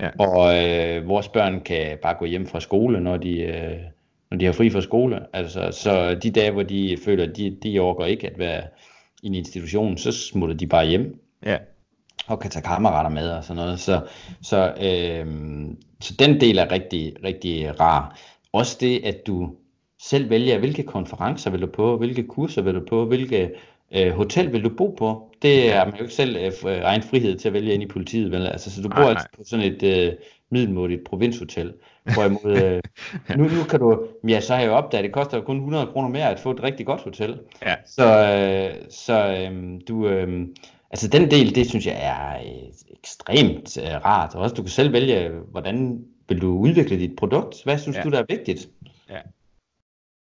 [0.00, 0.08] Ja.
[0.18, 3.76] Og øh, vores børn kan bare gå hjem fra skole, når de, øh,
[4.30, 5.20] når de har fri fra skole.
[5.32, 8.62] Altså, så de dage, hvor de føler, at de, de overgår ikke at være
[9.22, 11.20] i en institution, så smutter de bare hjem.
[11.46, 11.56] Ja.
[12.26, 13.80] Og kan tage kammerater med og sådan noget.
[13.80, 14.00] Så,
[14.42, 15.26] så, øh,
[16.00, 18.18] så den del er rigtig, rigtig rar.
[18.52, 19.54] Også det, at du
[20.02, 23.50] selv vælger, hvilke konferencer vil du på, hvilke kurser vil du på, hvilke
[23.94, 25.34] øh, hotel vil du bo på?
[25.42, 27.86] Det er man jo ikke selv øh, øh, egen frihed til at vælge ind i
[27.86, 28.46] politiet, vel?
[28.46, 30.12] Altså, så du bor altså på sådan et øh,
[30.50, 31.74] middelmådigt provinshotel.
[32.14, 32.82] Hvorimod, øh,
[33.38, 35.86] nu, nu kan du, ja, så har jeg jo opdaget, at det koster kun 100
[35.86, 37.38] kroner mere at få et rigtig godt hotel.
[37.66, 37.74] Ja.
[37.86, 40.46] Så, øh, så øh, du, øh,
[40.90, 44.34] altså den del, det synes jeg er øh, ekstremt øh, rart.
[44.34, 47.64] Og også du kan selv vælge, hvordan vil du udvikle dit produkt?
[47.64, 48.02] Hvad synes ja.
[48.02, 48.68] du, der er vigtigt?
[49.10, 49.18] Ja.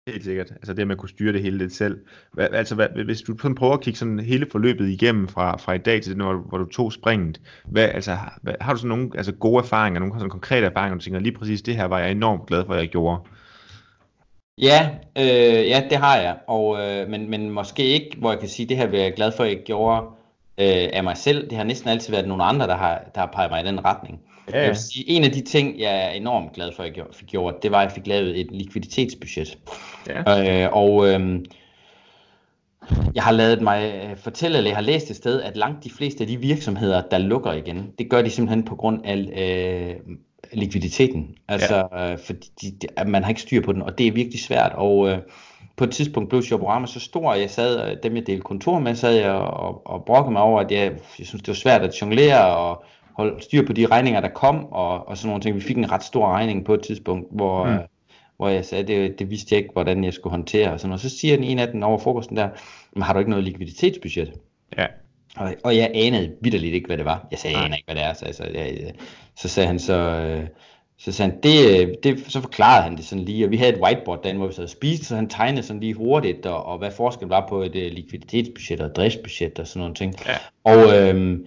[0.09, 0.51] Helt sikkert.
[0.51, 1.99] Altså det med at kunne styre det hele lidt selv.
[2.33, 5.73] Hva, altså hvad, hvis du sådan prøver at kigge sådan hele forløbet igennem fra, fra
[5.73, 8.88] i dag til det, hvor, hvor du tog springet, hvad, altså, hvad, har du sådan
[8.88, 11.99] nogle altså gode erfaringer, nogle sådan konkrete erfaringer, du tænker lige præcis det her var
[11.99, 13.21] jeg enormt glad for, at jeg gjorde?
[14.59, 18.49] Ja, øh, ja det har jeg, og, øh, men, men måske ikke, hvor jeg kan
[18.49, 20.07] sige, det her vil jeg glad for, at jeg gjorde
[20.59, 21.51] øh, af mig selv.
[21.51, 23.85] Det har næsten altid været nogle andre, der har, der har peget mig i den
[23.85, 24.21] retning.
[24.51, 24.62] Ja, ja.
[24.62, 27.29] Jeg vil sige, en af de ting, jeg er enormt glad for, at jeg fik
[27.29, 29.59] gjort, det var, at jeg fik lavet et likviditetsbudget.
[30.07, 30.64] Ja.
[30.64, 31.40] Øh, og øh,
[33.14, 35.90] jeg har lavet mig øh, fortælle, eller jeg har læst et sted, at langt de
[35.90, 40.14] fleste af de virksomheder, der lukker igen, det gør de simpelthen på grund af øh,
[40.53, 41.35] likviditeten.
[41.49, 42.12] Altså, ja.
[42.12, 44.73] øh, fordi de, man har ikke styr på den, og det er virkelig svært.
[44.75, 45.18] Og øh,
[45.79, 48.95] på et tidspunkt blev Shoporama så stor, at jeg sad, dem jeg delte kontor med,
[48.95, 52.01] sad jeg og, og brokkede mig over, at jeg, jeg synes, det var svært at
[52.03, 55.57] jonglere og holde styr på de regninger, der kom, og, og sådan nogle ting.
[55.57, 57.71] Vi fik en ret stor regning på et tidspunkt, hvor, mm.
[57.71, 57.81] øh,
[58.37, 60.73] hvor jeg sagde, det, det vidste jeg ikke, hvordan jeg skulle håndtere.
[60.73, 62.49] Og, sådan, og så siger den en af den over frokosten der,
[62.93, 64.33] men har du ikke noget likviditetsbudget?
[64.79, 64.87] Ja.
[65.37, 67.27] Og, og jeg anede vidderligt ikke, hvad det var.
[67.31, 68.12] Jeg sagde, jeg aner ikke, hvad det er.
[68.12, 68.93] Så, altså, jeg,
[69.37, 70.47] så sagde han så, øh,
[70.98, 73.80] så sagde han, det, det, så forklarede han det sådan lige, og vi havde et
[73.80, 76.78] whiteboard derinde, hvor vi sad og spiste, så han tegnede sådan lige hurtigt, og, og
[76.78, 80.14] hvad forskellen var på et uh, likviditetsbudget og driftsbudget og sådan nogle ting.
[80.26, 80.37] Ja.
[80.64, 81.46] Og øhm,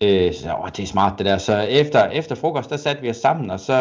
[0.00, 1.38] Øh, så åh, det er smart det der.
[1.38, 3.74] Så efter, efter frokost, der satte vi os sammen, og så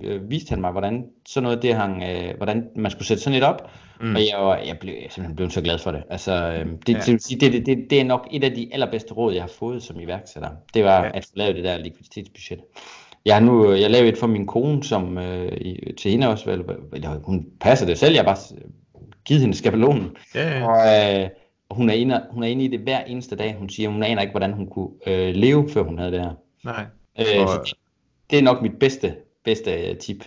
[0.00, 3.38] øh, viste han mig, hvordan sådan noget det hang, øh, hvordan man skulle sætte sådan
[3.38, 3.70] et op.
[4.00, 4.14] Mm.
[4.14, 6.02] Og jeg, jeg blev jeg simpelthen blev så glad for det.
[6.10, 7.12] Altså, øh, det, ja.
[7.12, 10.00] det, det, det, det er nok et af de allerbedste råd, jeg har fået som
[10.00, 10.50] iværksætter.
[10.74, 11.10] Det var ja.
[11.14, 12.60] at få lavet det der likviditetsbudget.
[13.24, 15.52] Jeg har nu jeg lavet et for min kone, som øh,
[15.98, 18.58] til hende også, vel, eller, hun passer det selv, jeg har bare
[19.24, 20.16] givet hende skabelonen.
[20.34, 20.66] Ja, ja.
[20.66, 21.30] Og, øh,
[21.68, 23.56] Og hun er, inde, hun er inde i det hver eneste dag.
[23.58, 26.34] Hun siger, hun aner ikke, hvordan hun kunne øh, leve, før hun havde det her.
[26.64, 26.84] Nej.
[27.18, 27.74] Øh, så
[28.30, 30.24] det, er nok mit bedste, bedste øh, tip.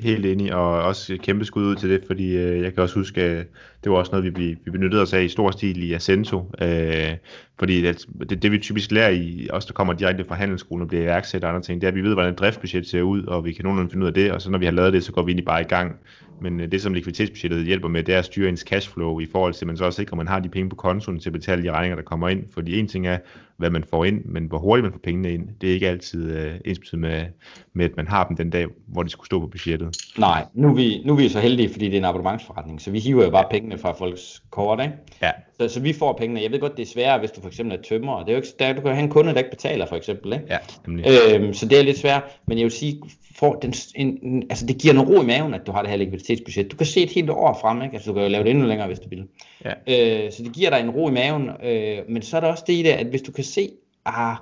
[0.00, 3.20] Helt enig, og også kæmpe skud ud til det, fordi øh, jeg kan også huske,
[3.22, 3.46] at
[3.84, 7.10] det var også noget, vi, vi benyttede os af i stor stil i Ascento, øh,
[7.58, 10.88] fordi det, det, det vi typisk lærer i, os der kommer direkte fra handelsskolen og
[10.88, 13.24] bliver iværksætter og andre ting, det er, at vi ved, hvordan et driftbudget ser ud,
[13.24, 15.04] og vi kan nogenlunde finde ud af det, og så når vi har lavet det,
[15.04, 15.96] så går vi egentlig bare i gang.
[16.42, 19.54] Men øh, det, som likviditetsbudgettet hjælper med, det er at styre ens cashflow i forhold
[19.54, 21.32] til, at man så også sikrer, at man har de penge på kontoen til at
[21.32, 22.44] betale de regninger, der kommer ind.
[22.54, 23.18] Fordi en ting er,
[23.56, 26.36] hvad man får ind, men hvor hurtigt man får pengene ind, det er ikke altid
[26.36, 27.24] øh, ens med,
[27.72, 29.96] med, at man har dem den dag, hvor de skulle stå på budgettet.
[30.18, 32.90] Nej, nu er vi, nu er vi så heldige, fordi det er en abonnementsforretning, så
[32.90, 34.94] vi hiver jo bare penge pengene fra folks kort, ikke?
[35.22, 35.30] Ja.
[35.60, 36.42] Så, så vi får pengene.
[36.42, 38.18] Jeg ved godt, det er sværere, hvis du for eksempel er tømmer.
[38.18, 40.32] Det er jo ikke, der, du kan have en kunde, der ikke betaler, for eksempel,
[40.32, 40.44] ikke?
[40.50, 41.06] Ja, nemlig.
[41.06, 43.02] Øhm, så det er lidt svært, men jeg vil sige,
[43.38, 45.90] for den, en, en, altså det giver noget ro i maven, at du har det
[45.90, 46.72] her likviditetsbudget.
[46.72, 47.94] Du kan se et helt år frem, ikke?
[47.94, 49.24] Altså du kan jo lave det endnu længere, hvis du vil.
[49.64, 50.24] Ja.
[50.24, 52.64] Øh, så det giver dig en ro i maven, øh, men så er der også
[52.66, 53.70] det i det, at hvis du kan se,
[54.06, 54.36] ah,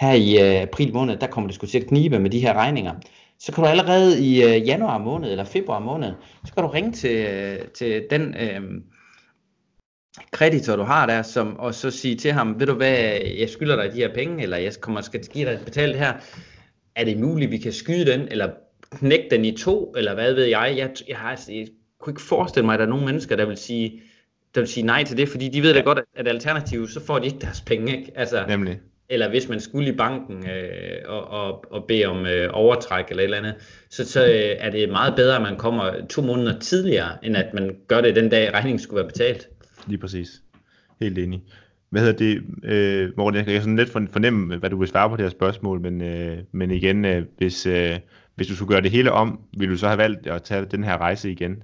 [0.00, 2.54] her i uh, april måned, der kommer det sgu til at knibe med de her
[2.54, 2.92] regninger,
[3.40, 6.12] så kan du allerede i uh, januar måned eller februar måned,
[6.46, 8.82] så kan du ringe til, uh, til den uh,
[10.32, 12.96] kreditor, du har der, som, og så sige til ham, ved du hvad,
[13.38, 16.12] jeg skylder dig de her penge, eller jeg kommer skal give dig betale det her,
[16.94, 18.50] er det muligt, vi kan skyde den, eller
[18.90, 21.68] knække den i to, eller hvad ved jeg, jeg, jeg, har, altså, jeg
[22.00, 24.02] kunne ikke forestille mig, at der er nogle mennesker, der vil sige,
[24.54, 27.18] der vil sige nej til det, fordi de ved da godt, at alternativt, så får
[27.18, 28.12] de ikke deres penge, ikke?
[28.14, 32.48] Altså, Nemlig eller hvis man skulle i banken øh, og, og, og bede om øh,
[32.52, 33.54] overtræk eller et eller andet,
[33.90, 37.54] så, så øh, er det meget bedre, at man kommer to måneder tidligere, end at
[37.54, 39.48] man gør det den dag, regningen skulle være betalt.
[39.86, 40.42] Lige præcis.
[41.00, 41.42] Helt enig.
[41.90, 45.16] Hvad hedder det, øh, Morten, jeg kan sådan lidt fornemme, hvad du vil svare på
[45.16, 47.98] det her spørgsmål, men, øh, men igen, øh, hvis, øh,
[48.34, 50.84] hvis du skulle gøre det hele om, ville du så have valgt at tage den
[50.84, 51.62] her rejse igen?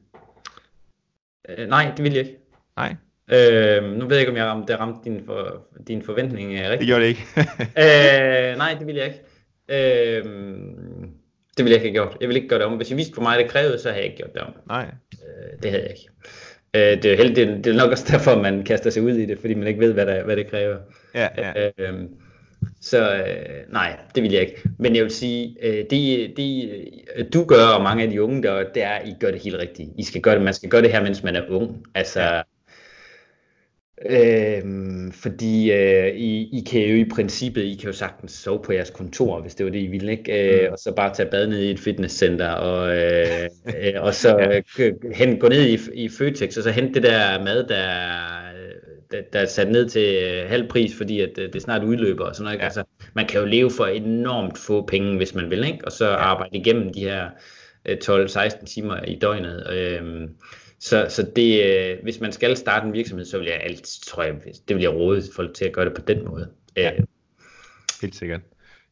[1.48, 2.38] Øh, nej, det vil jeg ikke.
[2.76, 2.96] Nej.
[3.33, 6.79] Øh, nu ved jeg ikke, om jeg ramte, det ramte din, for, din forventning rigtigt.
[6.79, 7.25] Det gjorde det ikke.
[7.85, 9.21] øh, nej, det vil jeg ikke.
[9.69, 10.25] Øh,
[11.57, 12.17] det ville jeg ikke have gjort.
[12.21, 12.73] Jeg vil ikke gøre det om.
[12.73, 14.53] Hvis jeg vidste for mig, det krævede, så havde jeg ikke gjort det om.
[14.69, 14.87] Nej.
[15.12, 16.09] Øh, det havde jeg ikke.
[16.75, 19.27] Øh, det, er heldig, det, det er nok også derfor, man kaster sig ud i
[19.27, 20.77] det, fordi man ikke ved, hvad, der, hvad det kræver.
[21.15, 21.71] Ja, ja.
[21.79, 21.95] Øh,
[22.81, 24.62] så øh, nej, det vil jeg ikke.
[24.79, 26.71] Men jeg vil sige, øh, det, det
[27.35, 29.59] du gør, og mange af de unge, der, det er, at I gør det helt
[29.59, 29.91] rigtigt.
[29.99, 31.83] I skal gøre det, man skal gøre det her, mens man er ung.
[31.95, 32.43] Altså.
[34.04, 38.72] Øhm, fordi øh, I, I kan jo i princippet, I kan jo sagtens sove på
[38.72, 40.54] jeres kontor, hvis det var det, I ville, ikke?
[40.54, 40.72] Øh, mm.
[40.72, 43.26] og så bare tage bad ned i et fitnesscenter, og, øh,
[43.82, 44.90] øh, og så ja.
[45.14, 47.87] hen, gå ned i, i Føtex, og så hente det der mad, der,
[49.11, 52.24] der, der er sat ned til øh, halv pris, fordi at, øh, det snart udløber
[52.24, 52.54] og sådan noget.
[52.54, 52.62] Ikke?
[52.62, 52.66] Ja.
[52.66, 55.85] Altså, man kan jo leve for enormt få penge, hvis man vil, ikke?
[55.85, 56.16] og så ja.
[56.16, 57.28] arbejde igennem de her
[57.88, 59.66] øh, 12-16 timer i døgnet.
[59.72, 60.28] Øh,
[60.79, 64.23] så, så det, øh, hvis man skal starte en virksomhed, så vil jeg altid, tror
[64.23, 64.35] jeg,
[64.69, 66.51] det vil jeg råde folk til at gøre det på den måde.
[66.77, 66.93] Ja.
[66.93, 67.05] Øh.
[68.01, 68.41] Helt sikkert.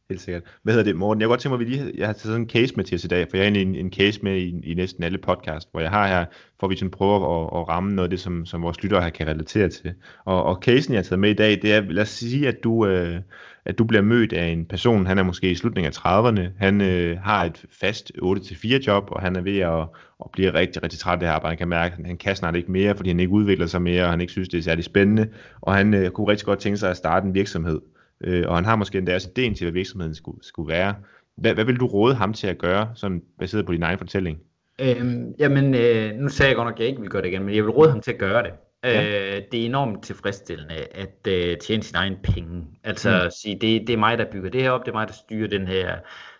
[0.09, 0.43] Helt sikkert.
[0.63, 1.21] Hvad hedder det, Morten?
[1.21, 2.83] Jeg kunne godt tænke mig, at vi lige, jeg har taget sådan en case med
[2.83, 5.17] til os i dag, for jeg har en, en case med i, i næsten alle
[5.17, 6.25] podcast, hvor jeg har her,
[6.59, 9.27] for vi sådan prøver at, at ramme noget af det, som, som vores lyttere kan
[9.27, 9.93] relatere til.
[10.25, 12.63] Og, og casen, jeg har taget med i dag, det er, lad os sige, at
[12.63, 13.19] du, øh,
[13.65, 16.81] at du bliver mødt af en person, han er måske i slutningen af 30'erne, han
[16.81, 19.87] øh, har et fast 8-4 job, og han er ved at,
[20.25, 21.51] at blive rigtig, rigtig træt af det her arbejde.
[21.51, 24.03] Han kan mærke, at han kan snart ikke mere, fordi han ikke udvikler sig mere,
[24.03, 25.27] og han ikke synes, det er særlig spændende,
[25.61, 27.81] og han øh, kunne rigtig godt tænke sig at starte en virksomhed.
[28.23, 30.95] Øh, og han har måske endda også idéen til, hvad virksomheden skulle, skulle være.
[31.37, 34.39] Hvad, hvad vil du råde ham til at gøre, sådan baseret på din egen fortælling?
[34.81, 37.43] Øhm, jamen, øh, nu sagde jeg godt nok, at jeg ikke vil gøre det igen,
[37.43, 38.51] men jeg vil råde ham til at gøre det.
[38.83, 39.35] Ja.
[39.35, 42.63] Øh, det er enormt tilfredsstillende at øh, tjene sin egen penge.
[42.83, 43.31] Altså mm.
[43.31, 45.47] sige, det, det er mig, der bygger det her op, det er mig, der styrer
[45.47, 45.95] den her,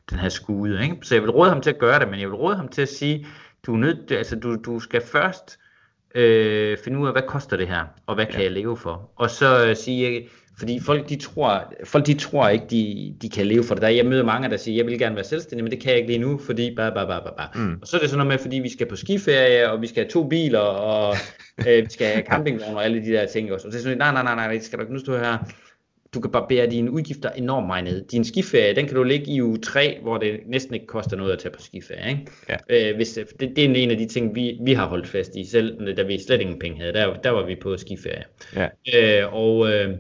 [0.10, 0.84] den her skude.
[0.84, 0.98] Ikke?
[1.02, 2.82] Så jeg vil råde ham til at gøre det, men jeg vil råde ham til
[2.82, 3.28] at sige,
[3.66, 5.60] du er nødt, altså du, du skal først
[6.16, 8.32] øh, finde ud af, hvad koster det her, og hvad ja.
[8.32, 9.12] kan jeg leve for?
[9.16, 13.46] Og så øh, sige, fordi folk de tror, folk de tror ikke, de, de kan
[13.46, 13.82] leve for det.
[13.82, 15.98] Der, jeg møder mange, der siger, jeg vil gerne være selvstændig, men det kan jeg
[15.98, 17.50] ikke lige nu, fordi bare, bare, bare, bare.
[17.56, 17.78] Mm.
[17.82, 20.04] Og så er det sådan noget med, fordi vi skal på skiferie, og vi skal
[20.04, 21.16] have to biler, og
[21.68, 23.68] øh, vi skal have campingvogn og alle de der ting også.
[23.68, 25.18] Og så er det sådan, nej, nej, nej, nej, det skal du ikke, nu stå
[25.18, 25.38] her.
[26.14, 28.06] Du kan bare bære dine udgifter enormt meget ned.
[28.08, 31.32] Din skiferie, den kan du ligge i uge 3, hvor det næsten ikke koster noget
[31.32, 32.10] at tage på skiferie.
[32.10, 32.26] Ikke?
[32.70, 32.90] Ja.
[32.90, 35.46] Øh, hvis, det, det, er en af de ting, vi, vi har holdt fast i,
[35.46, 36.94] selv da vi slet ingen penge havde.
[36.94, 38.24] Der, der var vi på skiferie.
[38.56, 38.68] Ja.
[38.96, 39.98] Øh, og øh,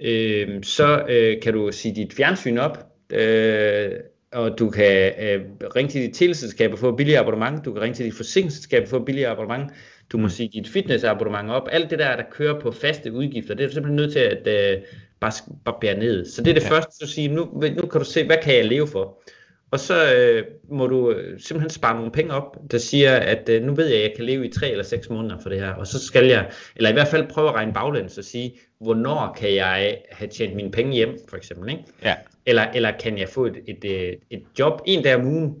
[0.00, 2.78] øh, så øh, kan du sige dit fjernsyn op,
[3.12, 3.90] øh,
[4.32, 5.40] og du kan øh,
[5.76, 8.88] ringe til dit teleselskab og få billigere abonnement, du kan ringe til dit forsikringsselskab og
[8.88, 9.70] få billigere abonnement,
[10.12, 13.64] du må sige dit fitnessabonnement op, alt det der, der kører på faste udgifter, det
[13.64, 14.82] er du simpelthen nødt til at øh,
[15.20, 15.32] bare,
[15.64, 16.24] bare bære ned.
[16.26, 16.70] Så det er det ja.
[16.70, 17.44] første, du siger, nu,
[17.76, 19.22] nu kan du se, hvad kan jeg leve for?
[19.70, 23.62] Og så øh, må du øh, simpelthen spare nogle penge op, der siger, at øh,
[23.62, 25.72] nu ved jeg, at jeg kan leve i tre eller seks måneder for det her,
[25.72, 29.36] og så skal jeg, eller i hvert fald prøve at regne baglæns og sige, hvornår
[29.38, 31.84] kan jeg have tjent mine penge hjem, for eksempel, ikke?
[32.04, 32.14] Ja.
[32.46, 35.54] Eller, eller kan jeg få et, et, et, et job en dag om ugen,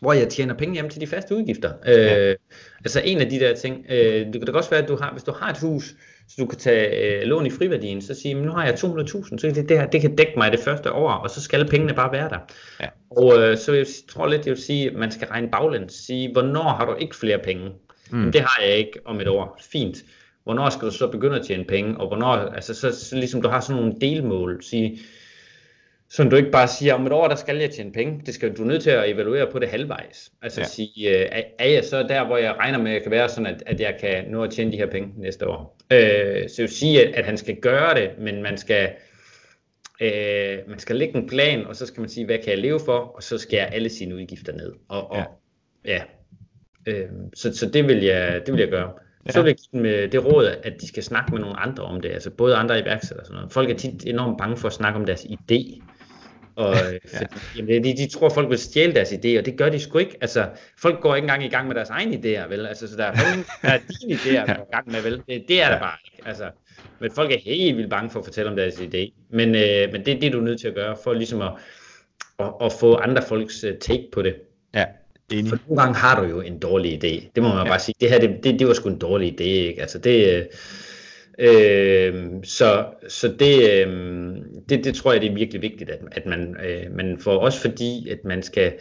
[0.00, 1.72] hvor jeg tjener penge hjem til de faste udgifter.
[1.86, 2.30] Ja.
[2.30, 2.36] Øh,
[2.78, 5.12] altså en af de der ting, øh, det kan da også være, at du har,
[5.12, 5.94] hvis du har et hus,
[6.32, 9.52] så du kan tage øh, lån i friværdien, så sige, nu har jeg 200.000, så
[9.54, 12.12] det, det, her, det kan dække mig det første år, og så skal pengene bare
[12.12, 12.38] være der.
[12.80, 12.86] Ja.
[13.10, 16.32] Og øh, så jeg tror lidt, jeg vil sige, at man skal regne baglæns, sige,
[16.32, 17.64] hvornår har du ikke flere penge?
[18.10, 18.18] Mm.
[18.18, 19.60] Jamen, det har jeg ikke om et år.
[19.72, 19.96] Fint.
[20.44, 23.48] Hvornår skal du så begynde at tjene penge, og hvornår, altså så, så ligesom du
[23.48, 24.98] har sådan nogle delmål, sige,
[26.12, 28.22] så du ikke bare siger, om et år, der skal jeg tjene penge.
[28.26, 30.32] Det skal du nødt til at evaluere på det halvvejs.
[30.42, 30.66] Altså ja.
[30.66, 33.46] sige, øh, er jeg så der, hvor jeg regner med, at jeg kan være sådan,
[33.46, 35.78] at, at jeg kan nå at tjene de her penge næste år.
[35.92, 35.98] Øh,
[36.48, 38.90] så jeg vil sige, at, at han skal gøre det, men man skal,
[40.00, 42.80] øh, man skal lægge en plan, og så skal man sige, hvad kan jeg leve
[42.84, 44.72] for, og så skal jeg alle sine udgifter ned.
[44.88, 45.24] Og, og
[45.84, 46.02] ja.
[46.86, 46.92] ja.
[46.92, 48.90] Øh, så, så det vil jeg, det vil jeg gøre.
[49.26, 49.30] Ja.
[49.30, 51.84] Så vil jeg give dem øh, det råd, at de skal snakke med nogle andre
[51.84, 53.52] om det, altså både andre iværksættere og sådan noget.
[53.52, 55.82] Folk er tit enormt bange for at snakke om deres idé,
[56.56, 57.18] og, ja.
[57.18, 59.98] fordi, jamen, de, de tror, folk vil stjæle deres idéer, og det gør de sgu
[59.98, 60.16] ikke.
[60.20, 60.48] Altså,
[60.78, 62.66] folk går ikke engang i gang med deres egne idéer, vel?
[62.66, 63.14] Altså, så der er,
[63.62, 65.22] der er dine idéer, der er i gang med, vel?
[65.28, 66.28] Det, det er der bare ikke.
[66.28, 66.50] Altså,
[67.00, 69.28] men folk er helt vildt bange for at fortælle om deres idé.
[69.30, 71.52] Men, øh, men det er det, du er nødt til at gøre, for ligesom at,
[72.38, 74.34] at, at få andre folks uh, take på det.
[74.74, 74.84] Ja,
[75.32, 75.48] enig.
[75.48, 77.30] For nogle gange har du jo en dårlig idé.
[77.34, 77.64] Det må man ja.
[77.64, 77.94] bare sige.
[78.00, 79.80] Det her, det, det, det var sgu en dårlig idé, ikke?
[79.80, 80.36] Altså, det...
[80.38, 80.44] Øh,
[81.38, 84.36] Øh, så så det, øh,
[84.68, 87.60] det, det tror jeg, det er virkelig vigtigt, at, at man, øh, man får også
[87.60, 88.72] fordi, at man skal,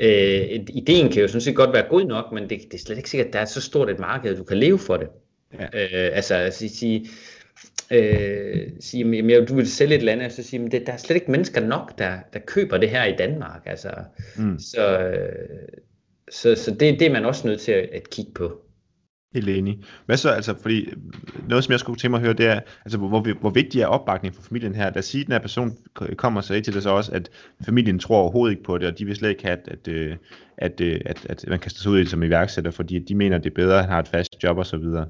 [0.00, 2.96] øh, ideen kan jo sådan set godt være god nok, men det, det er slet
[2.96, 5.08] ikke sikkert, at der er så stort et marked, at du kan leve for det.
[5.60, 5.64] Ja.
[5.64, 7.08] Øh, altså at sige,
[7.90, 10.92] øh, sige jamen, du vil sælge et eller andet, og så sige, men det, der
[10.92, 13.62] er slet ikke mennesker nok, der, der køber det her i Danmark.
[13.66, 13.90] Altså,
[14.36, 14.58] mm.
[14.58, 15.68] Så, øh,
[16.30, 18.60] så, så det, det er man også nødt til at, at kigge på.
[19.34, 19.78] Helt enig.
[20.06, 20.96] Hvad så, altså, fordi øh,
[21.48, 23.86] noget, som jeg skulle tænke mig at høre, det er, altså, hvor, hvor vigtig er
[23.86, 24.84] opbakningen for familien her?
[24.84, 25.76] Lad os sige, at den her person
[26.16, 27.30] kommer og sagde til det så også, at
[27.66, 30.16] familien tror overhovedet ikke på det, og de vil slet ikke have, at, at, øh,
[30.58, 33.38] at, øh, at, at man kaster sig ud i det som iværksætter, fordi de mener,
[33.38, 35.06] det er bedre, at han har et fast job og så videre.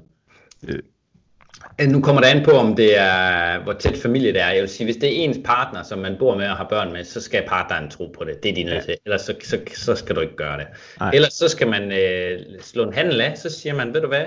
[1.81, 4.49] Øh, nu kommer det an på, om det er, hvor tæt familie det er.
[4.49, 6.93] Jeg vil sige, hvis det er ens partner, som man bor med og har børn
[6.93, 8.43] med, så skal partneren tro på det.
[8.43, 8.97] Det er de nødt til.
[9.05, 10.67] Ellers så, så, så skal du ikke gøre det.
[10.99, 11.11] Nej.
[11.13, 13.37] Ellers så skal man øh, slå en handel af.
[13.37, 14.25] Så siger man, ved du hvad,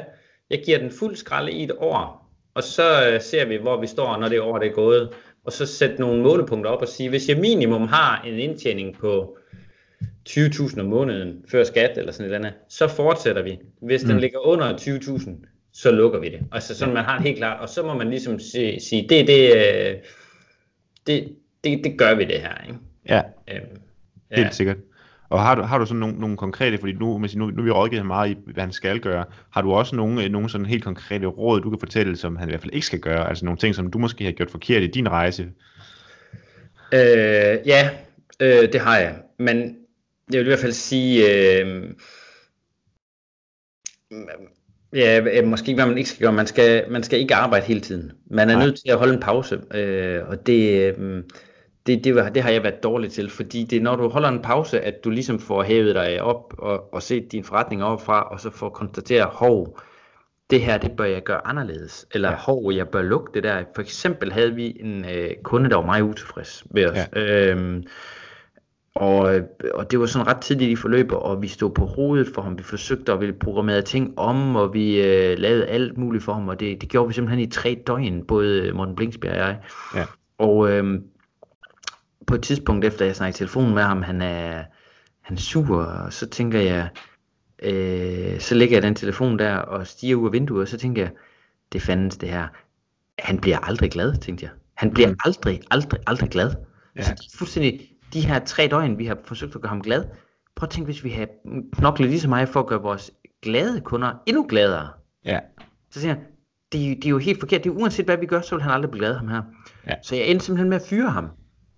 [0.51, 2.31] jeg giver den fuld skralde i et år.
[2.55, 5.09] Og så øh, ser vi, hvor vi står, når det år det er gået.
[5.45, 9.39] Og så sætte nogle målepunkter op og sige, hvis jeg minimum har en indtjening på
[10.29, 13.59] 20.000 om måneden før skat eller sådan et eller andet, så fortsætter vi.
[13.83, 14.19] Hvis den mm.
[14.19, 15.31] ligger under 20.000,
[15.79, 16.41] så lukker vi det.
[16.53, 19.27] Altså sådan, man har det helt klart, og så må man ligesom sige, sige det,
[19.27, 19.97] det, øh,
[21.07, 22.65] det, det, det gør vi det her.
[22.67, 22.79] Ikke?
[23.09, 23.81] Ja, øhm,
[24.31, 24.37] ja.
[24.37, 24.77] helt sikkert.
[25.29, 28.07] Og har du, har du sådan nogle, nogle konkrete, fordi nu, nu, nu vi rådgivet
[28.07, 31.27] meget i, hvad han skal gøre, har du også nogle, øh, nogle sådan helt konkrete
[31.27, 33.75] råd, du kan fortælle, som han i hvert fald ikke skal gøre, altså nogle ting,
[33.75, 35.43] som du måske har gjort forkert i din rejse?
[36.93, 37.91] Øh, ja,
[38.41, 39.77] øh, det har jeg, men
[40.33, 41.25] jeg vil i hvert fald sige,
[41.61, 41.91] øh,
[44.93, 46.33] Ja, måske ikke, hvad man ikke skal gøre.
[46.33, 48.13] Man skal, man skal ikke arbejde hele tiden.
[48.31, 48.65] Man er Nej.
[48.65, 51.23] nødt til at holde en pause, øh, og det, øh,
[51.87, 54.43] det, det, det har jeg været dårlig til, fordi det er når du holder en
[54.43, 58.41] pause, at du ligesom får hævet dig op og, og set din forretning fra, og
[58.41, 59.79] så får konstateret, hov,
[60.51, 62.37] det her, det bør jeg gøre anderledes, eller ja.
[62.37, 63.65] hov, jeg bør lukke det der.
[63.75, 66.99] For eksempel havde vi en øh, kunde, der var meget utilfreds ved os.
[67.17, 67.51] Ja.
[67.51, 67.85] Øhm,
[68.99, 69.43] og, øh,
[69.75, 72.59] og det var sådan ret tidligt i forløbet, og vi stod på hovedet for ham.
[72.59, 76.49] Vi forsøgte at ville programmere ting om, og vi øh, lavede alt muligt for ham,
[76.49, 79.59] og det, det gjorde vi simpelthen i tre døgn, både Morten Blinksbjerg og jeg.
[79.95, 80.05] Ja.
[80.39, 81.01] Og øh,
[82.27, 84.63] på et tidspunkt efter jeg snakkede i telefonen med ham, han er,
[85.21, 86.89] han er sur, og så tænker jeg,
[87.63, 91.03] øh, så lægger jeg den telefon der og stiger ud af vinduet, og så tænker
[91.03, 91.11] jeg,
[91.73, 92.49] det fandens det her.
[93.19, 94.53] Han bliver aldrig glad, tænkte jeg.
[94.75, 95.17] Han bliver mm.
[95.25, 96.51] aldrig, aldrig, aldrig glad.
[96.97, 97.03] Ja.
[97.03, 97.81] Så det er fuldstændig
[98.13, 100.05] de her tre døgn, vi har forsøgt at gøre ham glad,
[100.57, 101.29] prøv at tænke, hvis vi havde
[101.73, 103.11] knoklet lige så meget for at gøre vores
[103.43, 104.89] glade kunder endnu gladere.
[105.25, 105.39] Ja.
[105.91, 106.23] Så siger jeg,
[106.73, 107.65] det, det er jo helt forkert.
[107.65, 109.43] Det er uanset hvad vi gør, så vil han aldrig blive glad ham her.
[109.87, 109.95] Ja.
[110.03, 111.29] Så jeg endte simpelthen med at fyre ham.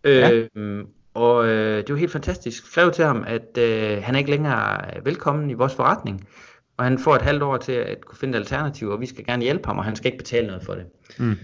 [0.04, 0.30] Ja.
[0.56, 2.62] Øh, og øh, det var helt fantastisk.
[2.62, 6.28] Jeg skrev til ham, at øh, han er ikke længere velkommen i vores forretning.
[6.76, 9.42] Og han får et halvt år til at kunne finde alternativer, og vi skal gerne
[9.42, 10.84] hjælpe ham, og han skal ikke betale noget for det.
[11.18, 11.36] Mm.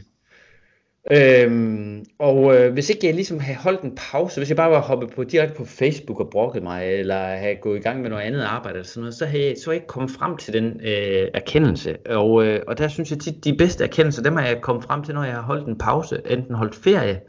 [1.10, 4.80] Øhm, og øh, hvis ikke jeg ligesom havde holdt en pause, hvis jeg bare var
[4.80, 8.22] hoppet på direkte på Facebook og brokket mig, eller havde gået i gang med noget
[8.22, 11.28] andet arbejde, eller sådan noget, så havde jeg så ikke kommet frem til den øh,
[11.34, 11.96] erkendelse.
[12.06, 15.02] Og, øh, og der synes jeg tit, de bedste erkendelser, dem har jeg kommet frem
[15.02, 17.20] til, når jeg har holdt en pause, enten holdt ferie,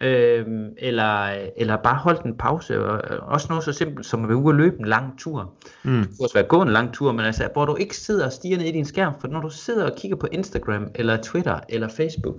[0.00, 0.46] Øh,
[0.78, 2.84] eller, eller bare holdt en pause.
[2.84, 5.54] Og, også noget så simpelt som at være ude og løbe en lang tur.
[5.82, 5.98] Mm.
[5.98, 8.32] Det kunne også være gå en lang tur, men altså, hvor du ikke sidder og
[8.32, 9.12] stiger ned i din skærm.
[9.20, 12.36] For når du sidder og kigger på Instagram, eller Twitter, eller Facebook,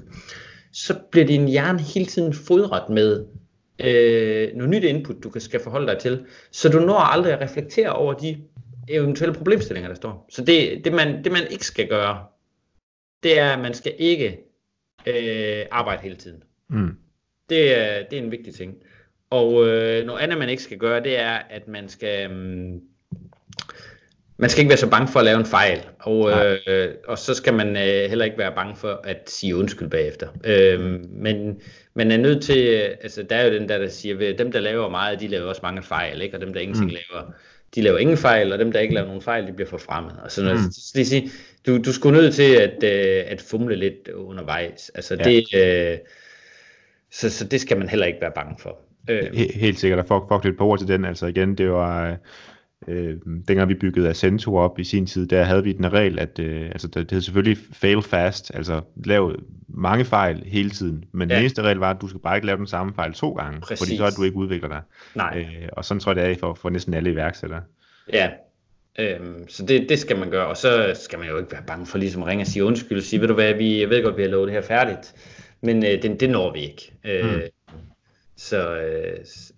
[0.73, 3.25] så bliver din hjerne hele tiden fodret med
[3.79, 6.25] øh, noget nyt input, du kan skal forholde dig til.
[6.51, 8.37] Så du når aldrig at reflektere over de
[8.87, 10.25] eventuelle problemstillinger, der står.
[10.29, 12.25] Så det, det, man, det man ikke skal gøre,
[13.23, 14.37] det er, at man skal ikke
[15.05, 16.43] øh, arbejde hele tiden.
[16.69, 16.97] Mm.
[17.49, 18.75] Det, er, det er en vigtig ting.
[19.29, 22.31] Og øh, noget andet, man ikke skal gøre, det er, at man skal...
[22.31, 22.81] Um,
[24.39, 26.31] man skal ikke være så bange for at lave en fejl, og,
[26.67, 30.27] øh, og så skal man øh, heller ikke være bange for at sige undskyld bagefter.
[30.43, 31.61] Øh, men
[31.93, 32.67] man er nødt til,
[33.01, 35.45] altså der er jo den der, der siger, at dem der laver meget, de laver
[35.45, 36.37] også mange fejl, ikke?
[36.37, 36.97] og dem der ingenting mm.
[37.11, 37.25] laver,
[37.75, 40.15] de laver ingen fejl, og dem der ikke laver nogen fejl, de bliver forfremmet.
[40.23, 40.65] Og sådan noget.
[40.65, 40.71] Mm.
[40.71, 41.29] Så det sige,
[41.67, 44.91] du, du skulle nødt til at, øh, at fumle lidt undervejs.
[44.95, 45.23] Altså ja.
[45.23, 45.97] det, øh,
[47.11, 48.77] så, så det skal man heller ikke være bange for.
[49.09, 49.33] Øh.
[49.55, 52.15] Helt sikkert, og fuck, fuck lidt på ord til den, altså igen, det var, øh,
[53.47, 56.65] dengang vi byggede Acento op i sin tid, der havde vi den regel, at øh,
[56.65, 59.35] altså, det hed selvfølgelig fail fast, altså lav
[59.67, 61.35] mange fejl hele tiden, men ja.
[61.35, 63.61] den eneste regel var, at du skal bare ikke lave den samme fejl to gange,
[63.61, 63.79] Præcis.
[63.79, 64.81] fordi så er du ikke udvikler dig.
[65.15, 65.39] Nej.
[65.39, 67.61] Øh, og sådan tror jeg, det er for, for næsten alle iværksættere.
[68.13, 68.29] Ja,
[68.99, 71.85] Øhm, så det, det skal man gøre, og så skal man jo ikke være bange
[71.85, 74.03] for ligesom at ringe og sige undskyld og sige, ved du hvad, vi, jeg ved
[74.03, 75.13] godt, vi har lovet det her færdigt,
[75.61, 76.93] men øh, det, det når vi ikke.
[77.05, 77.41] Øh, mm.
[78.39, 78.79] Så,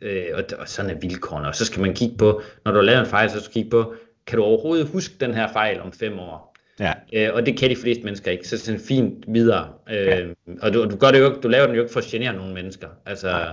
[0.02, 1.48] øh, og, og sådan er vilkårene.
[1.48, 3.54] Og så skal man kigge på, når du har lavet en fejl, så skal du
[3.54, 3.94] kigge på,
[4.28, 6.58] kan du overhovedet huske den her fejl om fem år?
[6.80, 6.94] Ja.
[7.14, 8.48] Øh, og det kan de fleste mennesker ikke.
[8.48, 9.74] Så sådan fint videre.
[9.90, 10.26] Øh, ja.
[10.62, 12.34] Og du, du, gør det jo ikke, du laver den jo ikke for at genere
[12.34, 12.88] nogle mennesker.
[13.06, 13.52] Altså, ja.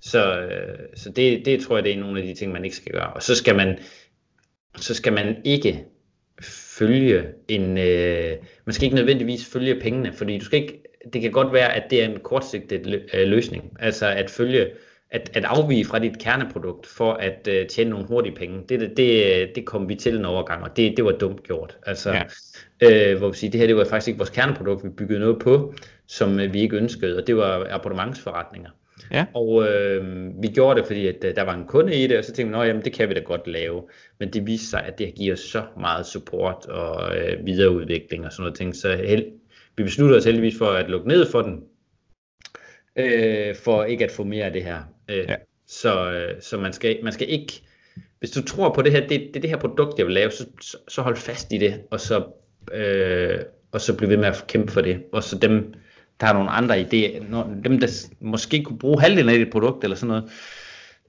[0.00, 2.76] Så, øh, så det, det tror jeg, det er nogle af de ting, man ikke
[2.76, 3.12] skal gøre.
[3.12, 3.78] Og så skal man,
[4.76, 5.84] så skal man ikke
[6.78, 11.32] følge en, øh, man skal ikke nødvendigvis følge pengene, fordi du skal ikke det kan
[11.32, 13.76] godt være, at det er en kortsigtet øh, løsning.
[13.80, 14.66] Altså at følge,
[15.10, 18.60] at, at afvige fra dit kerneprodukt for at uh, tjene nogle hurtige penge.
[18.68, 21.76] Det, det, det, det kom vi til en overgang, og det, det var dumt gjort.
[21.86, 22.12] Altså,
[22.82, 23.12] ja.
[23.12, 25.38] øh, hvor vi siger, det her det var faktisk ikke vores kerneprodukt, vi byggede noget
[25.38, 25.74] på,
[26.06, 28.70] som uh, vi ikke ønskede, og det var abonnementsforretninger.
[29.12, 29.26] Ja.
[29.34, 32.24] Og øh, vi gjorde det, fordi at, uh, der var en kunde i det, og
[32.24, 33.82] så tænkte vi, jamen det kan vi da godt lave.
[34.18, 38.42] Men det viste sig, at det giver så meget support og øh, videreudvikling og sådan
[38.42, 38.76] noget ting.
[38.76, 39.24] Så held,
[39.76, 41.64] vi besluttede os heldigvis for at lukke ned for den,
[42.96, 44.82] øh, for ikke at få mere af det her.
[45.08, 45.36] Øh, ja.
[45.66, 47.62] Så, øh, så man, skal, man skal ikke,
[48.18, 50.30] hvis du tror på det her, det, det er det her produkt, jeg vil lave,
[50.30, 52.24] så, så, så hold fast i det, og så,
[52.72, 53.38] øh,
[53.72, 55.02] og så blive ved med at kæmpe for det.
[55.12, 55.74] Og så dem,
[56.20, 59.96] der har nogle andre idéer, dem der måske kunne bruge halvdelen af dit produkt eller
[59.96, 60.30] sådan noget,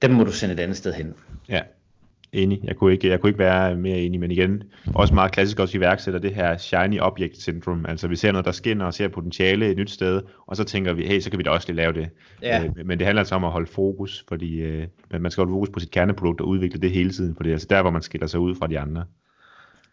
[0.01, 1.13] dem må du sende et andet sted hen.
[1.49, 1.61] Ja,
[2.33, 2.59] Enig.
[2.63, 4.63] Jeg kunne, ikke, jeg kunne ikke være mere enig, men igen,
[4.95, 7.89] også meget klassisk også iværksætter det her shiny object syndrome.
[7.89, 10.93] Altså vi ser noget, der skinner og ser potentiale et nyt sted, og så tænker
[10.93, 12.09] vi, hey, så kan vi da også lige lave det.
[12.41, 12.63] Ja.
[12.63, 14.87] Øh, men det handler altså om at holde fokus, fordi øh,
[15.19, 17.53] man skal holde fokus på sit kerneprodukt og udvikle det hele tiden, for det er
[17.53, 19.05] altså der, hvor man skiller sig ud fra de andre.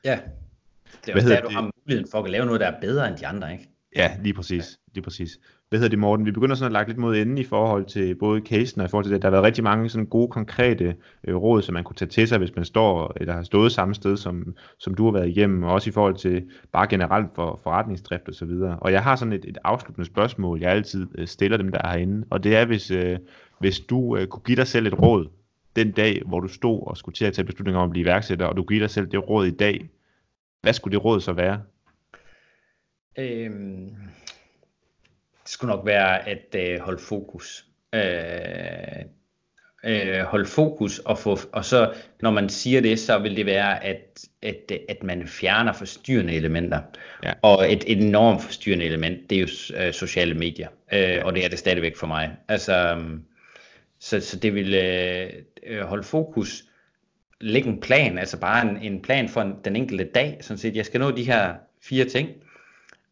[0.04, 0.18] Ja,
[1.06, 3.16] det er Hvad der, du har muligheden for at lave noget, der er bedre end
[3.16, 3.68] de andre, ikke?
[3.96, 4.78] Ja, lige præcis.
[4.94, 5.38] Lige præcis
[5.68, 8.14] hvad hedder det Morten, vi begynder sådan at lage lidt mod enden i forhold til
[8.14, 9.22] både casen og i forhold til det.
[9.22, 12.28] Der har været rigtig mange sådan gode, konkrete øh, råd, som man kunne tage til
[12.28, 15.62] sig, hvis man står eller har stået samme sted, som, som du har været igennem,
[15.62, 18.78] og også i forhold til bare generelt for forretningsdrift og så videre.
[18.78, 21.88] Og jeg har sådan et, et afsluttende spørgsmål, jeg altid øh, stiller dem, der er
[21.88, 23.18] herinde, og det er, hvis, øh,
[23.60, 25.28] hvis du øh, kunne give dig selv et råd
[25.76, 28.46] den dag, hvor du stod og skulle til at tage beslutninger om at blive iværksætter,
[28.46, 29.88] og du giver dig selv det råd i dag,
[30.62, 31.60] hvad skulle det råd så være?
[33.18, 33.88] Øhm,
[35.48, 37.64] det skulle nok være at øh, holde fokus.
[37.94, 38.02] Øh,
[39.84, 41.92] øh, holde fokus, og, få, og så
[42.22, 46.80] når man siger det, så vil det være, at, at, at man fjerner forstyrrende elementer.
[47.24, 47.32] Ja.
[47.42, 51.24] Og et, et enormt forstyrrende element, det er jo øh, sociale medier, øh, ja.
[51.24, 52.36] og det er det stadigvæk for mig.
[52.48, 53.02] Altså,
[54.00, 55.30] så, så det vil øh,
[55.66, 56.64] øh, holde fokus,
[57.40, 60.76] lægge en plan, altså bare en, en plan for en, den enkelte dag, sådan set,
[60.76, 62.28] jeg skal nå de her fire ting,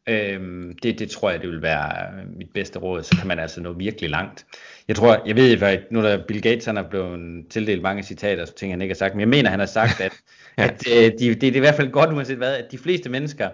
[0.08, 3.60] Øhm, det, det tror jeg, det vil være mit bedste råd, så kan man altså
[3.60, 4.46] nå virkelig langt.
[4.88, 8.44] Jeg tror, jeg ved at nu der Bill Gates han er blevet tildelt mange citater,
[8.44, 10.12] så ting han ikke har sagt, men jeg mener, han har sagt, at,
[10.58, 10.64] ja.
[10.64, 13.10] at øh, de, det, det er i hvert fald godt, uanset hvad, at de fleste
[13.10, 13.48] mennesker,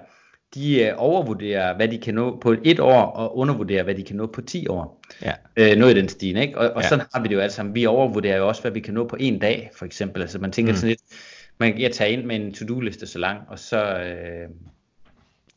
[0.54, 4.16] de øh, overvurderer, hvad de kan nå på et år, og undervurderer, hvad de kan
[4.16, 5.02] nå på 10 år.
[5.22, 5.32] Ja.
[5.56, 6.58] Øh, noget i den stil, ikke?
[6.58, 6.88] Og, og ja.
[6.88, 7.74] sådan har vi det jo alle sammen.
[7.74, 10.22] Vi overvurderer jo også, hvad vi kan nå på en dag, for eksempel.
[10.22, 10.76] Altså man tænker mm.
[10.76, 11.00] sådan lidt,
[11.58, 14.48] man, jeg tager ind med en to-do-liste så lang, og så, øh,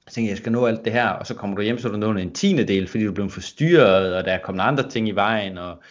[0.06, 1.92] jeg tænkte, jeg skal nå alt det her, og så kommer du hjem, så er
[1.92, 5.08] du nået en tiende del, fordi du blevet forstyrret, og der er kommet andre ting
[5.08, 5.84] i vejen, og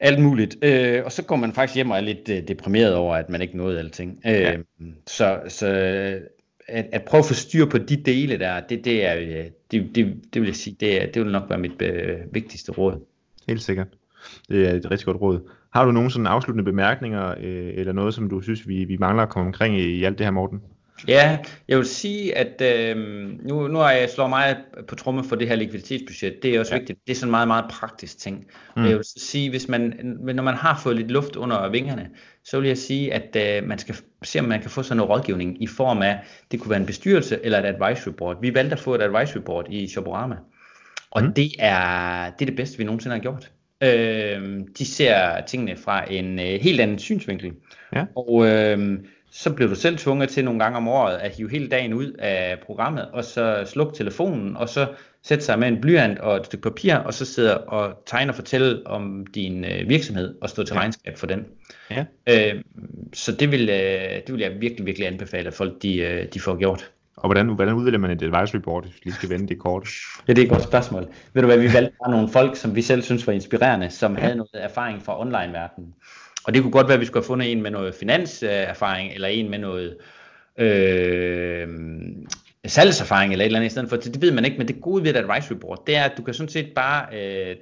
[0.00, 0.64] alt muligt.
[0.64, 3.42] Øh, og så går man faktisk hjem og er lidt øh, deprimeret over, at man
[3.42, 4.20] ikke nåede alting.
[4.26, 4.56] Øh, ja.
[5.06, 5.66] Så, så
[6.68, 9.94] at, at prøve at få styr på de dele der, det, det er øh, det,
[9.94, 13.06] det, det vil jeg sige, det, er, det vil nok være mit øh, vigtigste råd.
[13.48, 13.86] Helt sikkert.
[14.48, 15.50] Det er et rigtig godt råd.
[15.72, 19.22] Har du nogle sådan afsluttende bemærkninger, øh, eller noget, som du synes, vi, vi mangler
[19.22, 20.60] at komme omkring i, i alt det her, Morten?
[21.08, 21.38] Ja,
[21.68, 22.96] jeg vil sige, at øh,
[23.42, 24.56] nu, nu har jeg slået meget
[24.88, 26.42] på tromme for det her likviditetsbudget.
[26.42, 26.78] Det er også ja.
[26.78, 26.98] vigtigt.
[27.06, 28.46] Det er sådan en meget, meget praktisk ting.
[28.76, 28.82] Mm.
[28.82, 29.94] Og jeg vil sige, hvis man,
[30.34, 32.08] når man har fået lidt luft under vingerne,
[32.44, 35.10] så vil jeg sige, at øh, man skal se, om man kan få sådan noget
[35.10, 36.18] rådgivning i form af,
[36.50, 38.40] det kunne være en bestyrelse eller et advisory board.
[38.40, 40.36] Vi valgte at få et advisory board i Shoporama.
[41.10, 41.34] Og mm.
[41.34, 43.50] det, er, det er det bedste, vi nogensinde har gjort.
[43.82, 47.52] Øh, de ser tingene fra en øh, helt anden synsvinkel.
[47.94, 48.04] Ja.
[48.16, 48.98] Og øh,
[49.30, 52.12] så bliver du selv tvunget til nogle gange om året at hive hele dagen ud
[52.18, 54.86] af programmet, og så slukke telefonen, og så
[55.22, 58.34] sætte sig med en blyant og et stykke papir, og så sidde og tegne og
[58.34, 60.80] fortælle om din øh, virksomhed, og stå til ja.
[60.80, 61.44] regnskab for den.
[61.90, 62.04] Ja.
[62.28, 62.62] Øh,
[63.12, 66.40] så det vil, øh, det vil jeg virkelig, virkelig anbefale, at folk de, øh, de
[66.40, 66.90] får gjort.
[67.16, 69.88] Og hvordan, hvordan udvælger man et advisory board, hvis vi lige skal vende det kort?
[70.28, 71.06] Ja, det er et godt spørgsmål.
[71.32, 74.14] Ved du hvad, vi valgte bare nogle folk, som vi selv synes var inspirerende, som
[74.14, 74.20] ja.
[74.20, 75.94] havde noget erfaring fra online-verdenen.
[76.44, 79.28] Og det kunne godt være, at vi skulle have fundet en med noget finanserfaring, eller
[79.28, 79.96] en med noget
[80.58, 81.68] øh,
[82.66, 83.96] salgserfaring, eller et eller andet i stedet for.
[83.96, 86.22] Det ved man ikke, men det gode ved et advisory board, det er, at du
[86.22, 87.56] kan sådan set bare øh,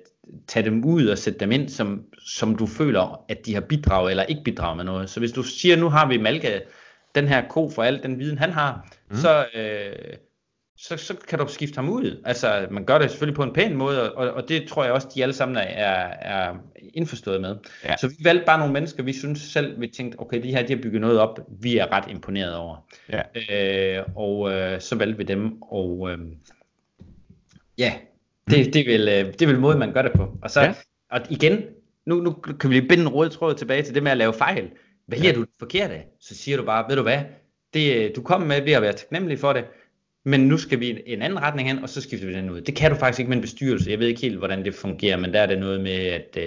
[0.46, 4.10] tage dem ud og sætte dem ind, som, som du føler, at de har bidraget
[4.10, 5.10] eller ikke bidraget med noget.
[5.10, 6.60] Så hvis du siger, nu har vi Malke,
[7.14, 9.16] den her ko for al den viden, han har, mm.
[9.16, 10.16] så, øh,
[10.78, 12.22] så, så kan du skifte ham ud.
[12.24, 15.08] Altså, man gør det selvfølgelig på en pæn måde, og, og det tror jeg også,
[15.14, 15.62] de alle sammen er,
[16.20, 16.54] er
[16.94, 17.56] indforstået med.
[17.84, 17.96] Ja.
[17.96, 20.74] Så vi valgte bare nogle mennesker, vi synes selv, vi tænkte, okay, de her, de
[20.74, 22.86] har bygget noget op, vi er ret imponeret over.
[23.12, 23.98] Ja.
[23.98, 26.18] Øh, og øh, så valgte vi dem, og øh,
[27.78, 27.94] ja,
[28.50, 30.38] det, det, vil, øh, det vil måde, man gør det på.
[30.42, 30.74] Og så, ja.
[31.10, 31.62] og igen,
[32.06, 34.32] nu, nu kan vi lige binde en rød tråd tilbage til det med at lave
[34.32, 34.70] fejl.
[35.06, 35.32] Hvad ja.
[35.32, 36.06] du det forkert af?
[36.20, 37.20] Så siger du bare, ved du hvad,
[37.74, 39.64] det, du kom med ved at være taknemmelig for det,
[40.28, 42.60] men nu skal vi i en anden retning hen, og så skifter vi den ud.
[42.60, 43.90] Det kan du faktisk ikke med en bestyrelse.
[43.90, 46.36] Jeg ved ikke helt, hvordan det fungerer, men der er det noget med, at...
[46.36, 46.42] Øh,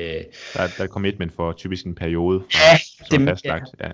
[0.54, 2.44] der, er, der er commitment for typisk en periode.
[2.54, 3.70] Ja, det, fastlagt.
[3.80, 3.92] Ja,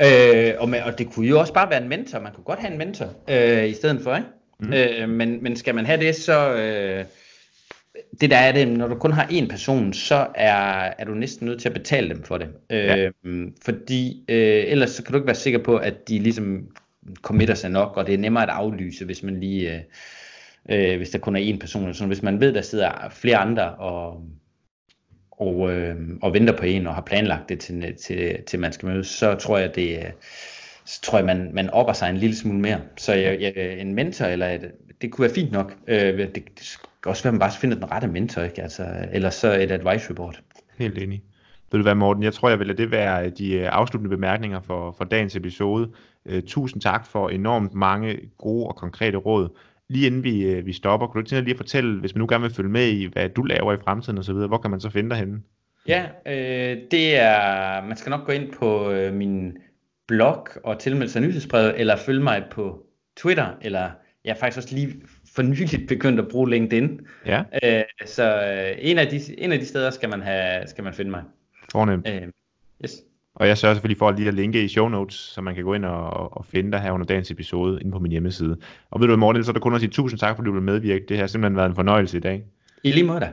[0.00, 0.50] ja.
[0.50, 2.20] Øh, og, med, og det kunne jo også bare være en mentor.
[2.20, 4.28] Man kunne godt have en mentor øh, i stedet for, ikke?
[4.60, 4.72] Mm.
[4.72, 6.54] Øh, men, men skal man have det, så...
[6.54, 7.04] Øh,
[8.20, 11.46] det der er det, når du kun har én person, så er, er du næsten
[11.46, 12.48] nødt til at betale dem for det.
[12.70, 13.08] Ja.
[13.24, 16.66] Øh, fordi øh, ellers så kan du ikke være sikker på, at de ligesom
[17.22, 19.80] committer sig nok, og det er nemmere at aflyse, hvis man lige, øh,
[20.68, 21.94] øh, hvis der kun er én person.
[21.94, 24.24] Så hvis man ved, der sidder flere andre og,
[25.30, 28.88] og, øh, og venter på en og har planlagt det til, til, til man skal
[28.88, 30.12] mødes, så tror jeg, det
[30.84, 32.80] så tror jeg, man, man opper sig en lille smule mere.
[32.96, 35.76] Så jeg, jeg, en mentor, eller et, det kunne være fint nok.
[35.86, 38.62] Øh, det, det kan også være, at man bare finder den rette mentor, ikke?
[38.62, 40.40] Altså, eller så et advisory board.
[40.78, 41.22] Helt enig.
[41.72, 42.22] Vil du være, Morten?
[42.22, 45.36] Jeg tror, jeg vil lade det være øh, de øh, afsluttende bemærkninger for, for dagens
[45.36, 45.90] episode.
[46.24, 49.58] Uh, tusind tak for enormt mange gode og konkrete råd.
[49.88, 52.26] Lige inden vi, uh, vi stopper, kunne du tænke lige at fortælle, hvis man nu
[52.28, 54.90] gerne vil følge med i, hvad du laver i fremtiden osv., hvor kan man så
[54.90, 55.42] finde dig henne?
[55.88, 59.56] Ja, øh, det er, man skal nok gå ind på øh, min
[60.06, 63.90] blog og tilmelde sig nyhedsbrevet, eller følge mig på Twitter, eller
[64.24, 65.02] jeg er faktisk også lige
[65.34, 67.00] for nyligt begyndt at bruge LinkedIn.
[67.26, 67.42] Ja.
[67.64, 70.94] Øh, så øh, en, af de, en af de steder skal man, have, skal man
[70.94, 71.22] finde mig.
[71.72, 72.08] Fornemt.
[72.08, 72.22] Øh,
[72.84, 73.02] yes.
[73.34, 75.74] Og jeg sørger selvfølgelig for lige at linke i show notes, så man kan gå
[75.74, 78.56] ind og, og finde dig her under dagens episode inde på min hjemmeside.
[78.90, 80.62] Og ved du Morten, så er der kun at sige tusind tak, fordi du vil
[80.62, 81.04] medvirke.
[81.08, 82.44] Det har simpelthen været en fornøjelse i dag.
[82.84, 83.32] I lige måde da.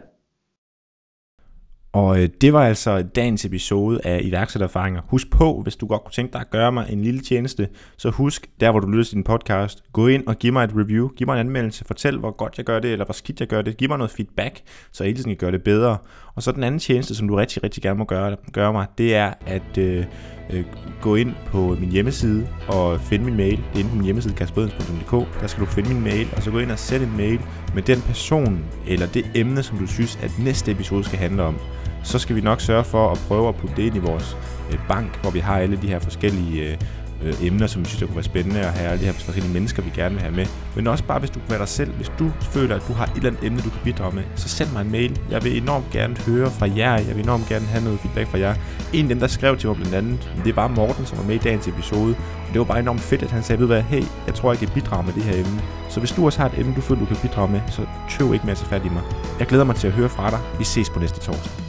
[1.98, 5.02] Og øh, det var altså dagens episode af iværksættererfaringer.
[5.08, 8.10] Husk på, hvis du godt kunne tænke dig at gøre mig en lille tjeneste, så
[8.10, 11.08] husk, der hvor du lytter til din podcast, gå ind og giv mig et review,
[11.08, 13.62] giv mig en anmeldelse, fortæl hvor godt jeg gør det, eller hvor skidt jeg gør
[13.62, 15.98] det, giv mig noget feedback, så jeg hele tiden kan gøre det bedre.
[16.38, 19.16] Og så den anden tjeneste, som du rigtig, rigtig gerne må gøre, gøre mig, det
[19.16, 20.06] er at øh,
[20.50, 20.64] øh,
[21.02, 23.58] gå ind på min hjemmeside og finde min mail.
[23.58, 25.42] Det er inde på min hjemmeside, kasperidens.dk.
[25.42, 27.40] Der skal du finde min mail, og så gå ind og sætte en mail
[27.76, 31.56] med den person eller det emne, som du synes, at næste episode skal handle om
[32.04, 34.38] så skal vi nok sørge for at prøve at putte det ind i vores
[34.72, 36.78] øh, bank, hvor vi har alle de her forskellige øh,
[37.24, 39.54] øh, emner, som vi synes, der kunne være spændende at have alle de her forskellige
[39.54, 40.46] mennesker, vi gerne vil have med.
[40.76, 41.92] Men også bare, hvis du kan være dig selv.
[41.92, 44.50] Hvis du føler, at du har et eller andet emne, du kan bidrage med, så
[44.50, 45.20] send mig en mail.
[45.32, 46.98] Jeg vil enormt gerne høre fra jer.
[46.98, 48.56] Jeg vil enormt gerne have noget feedback fra jer.
[48.94, 51.36] En af dem, der skrev til mig blandt andet, det var Morten, som var med
[51.36, 52.16] i dagens episode.
[52.48, 54.60] Og det var bare enormt fedt, at han sagde, ved hvad, hey, jeg tror, jeg
[54.60, 55.62] kan bidrage med det her emne.
[55.90, 58.34] Så hvis du også har et emne, du føler, du kan bidrage med, så tøv
[58.34, 59.02] ikke med at tage fat i mig.
[59.40, 60.40] Jeg glæder mig til at høre fra dig.
[60.60, 61.67] Vi ses på næste torsdag.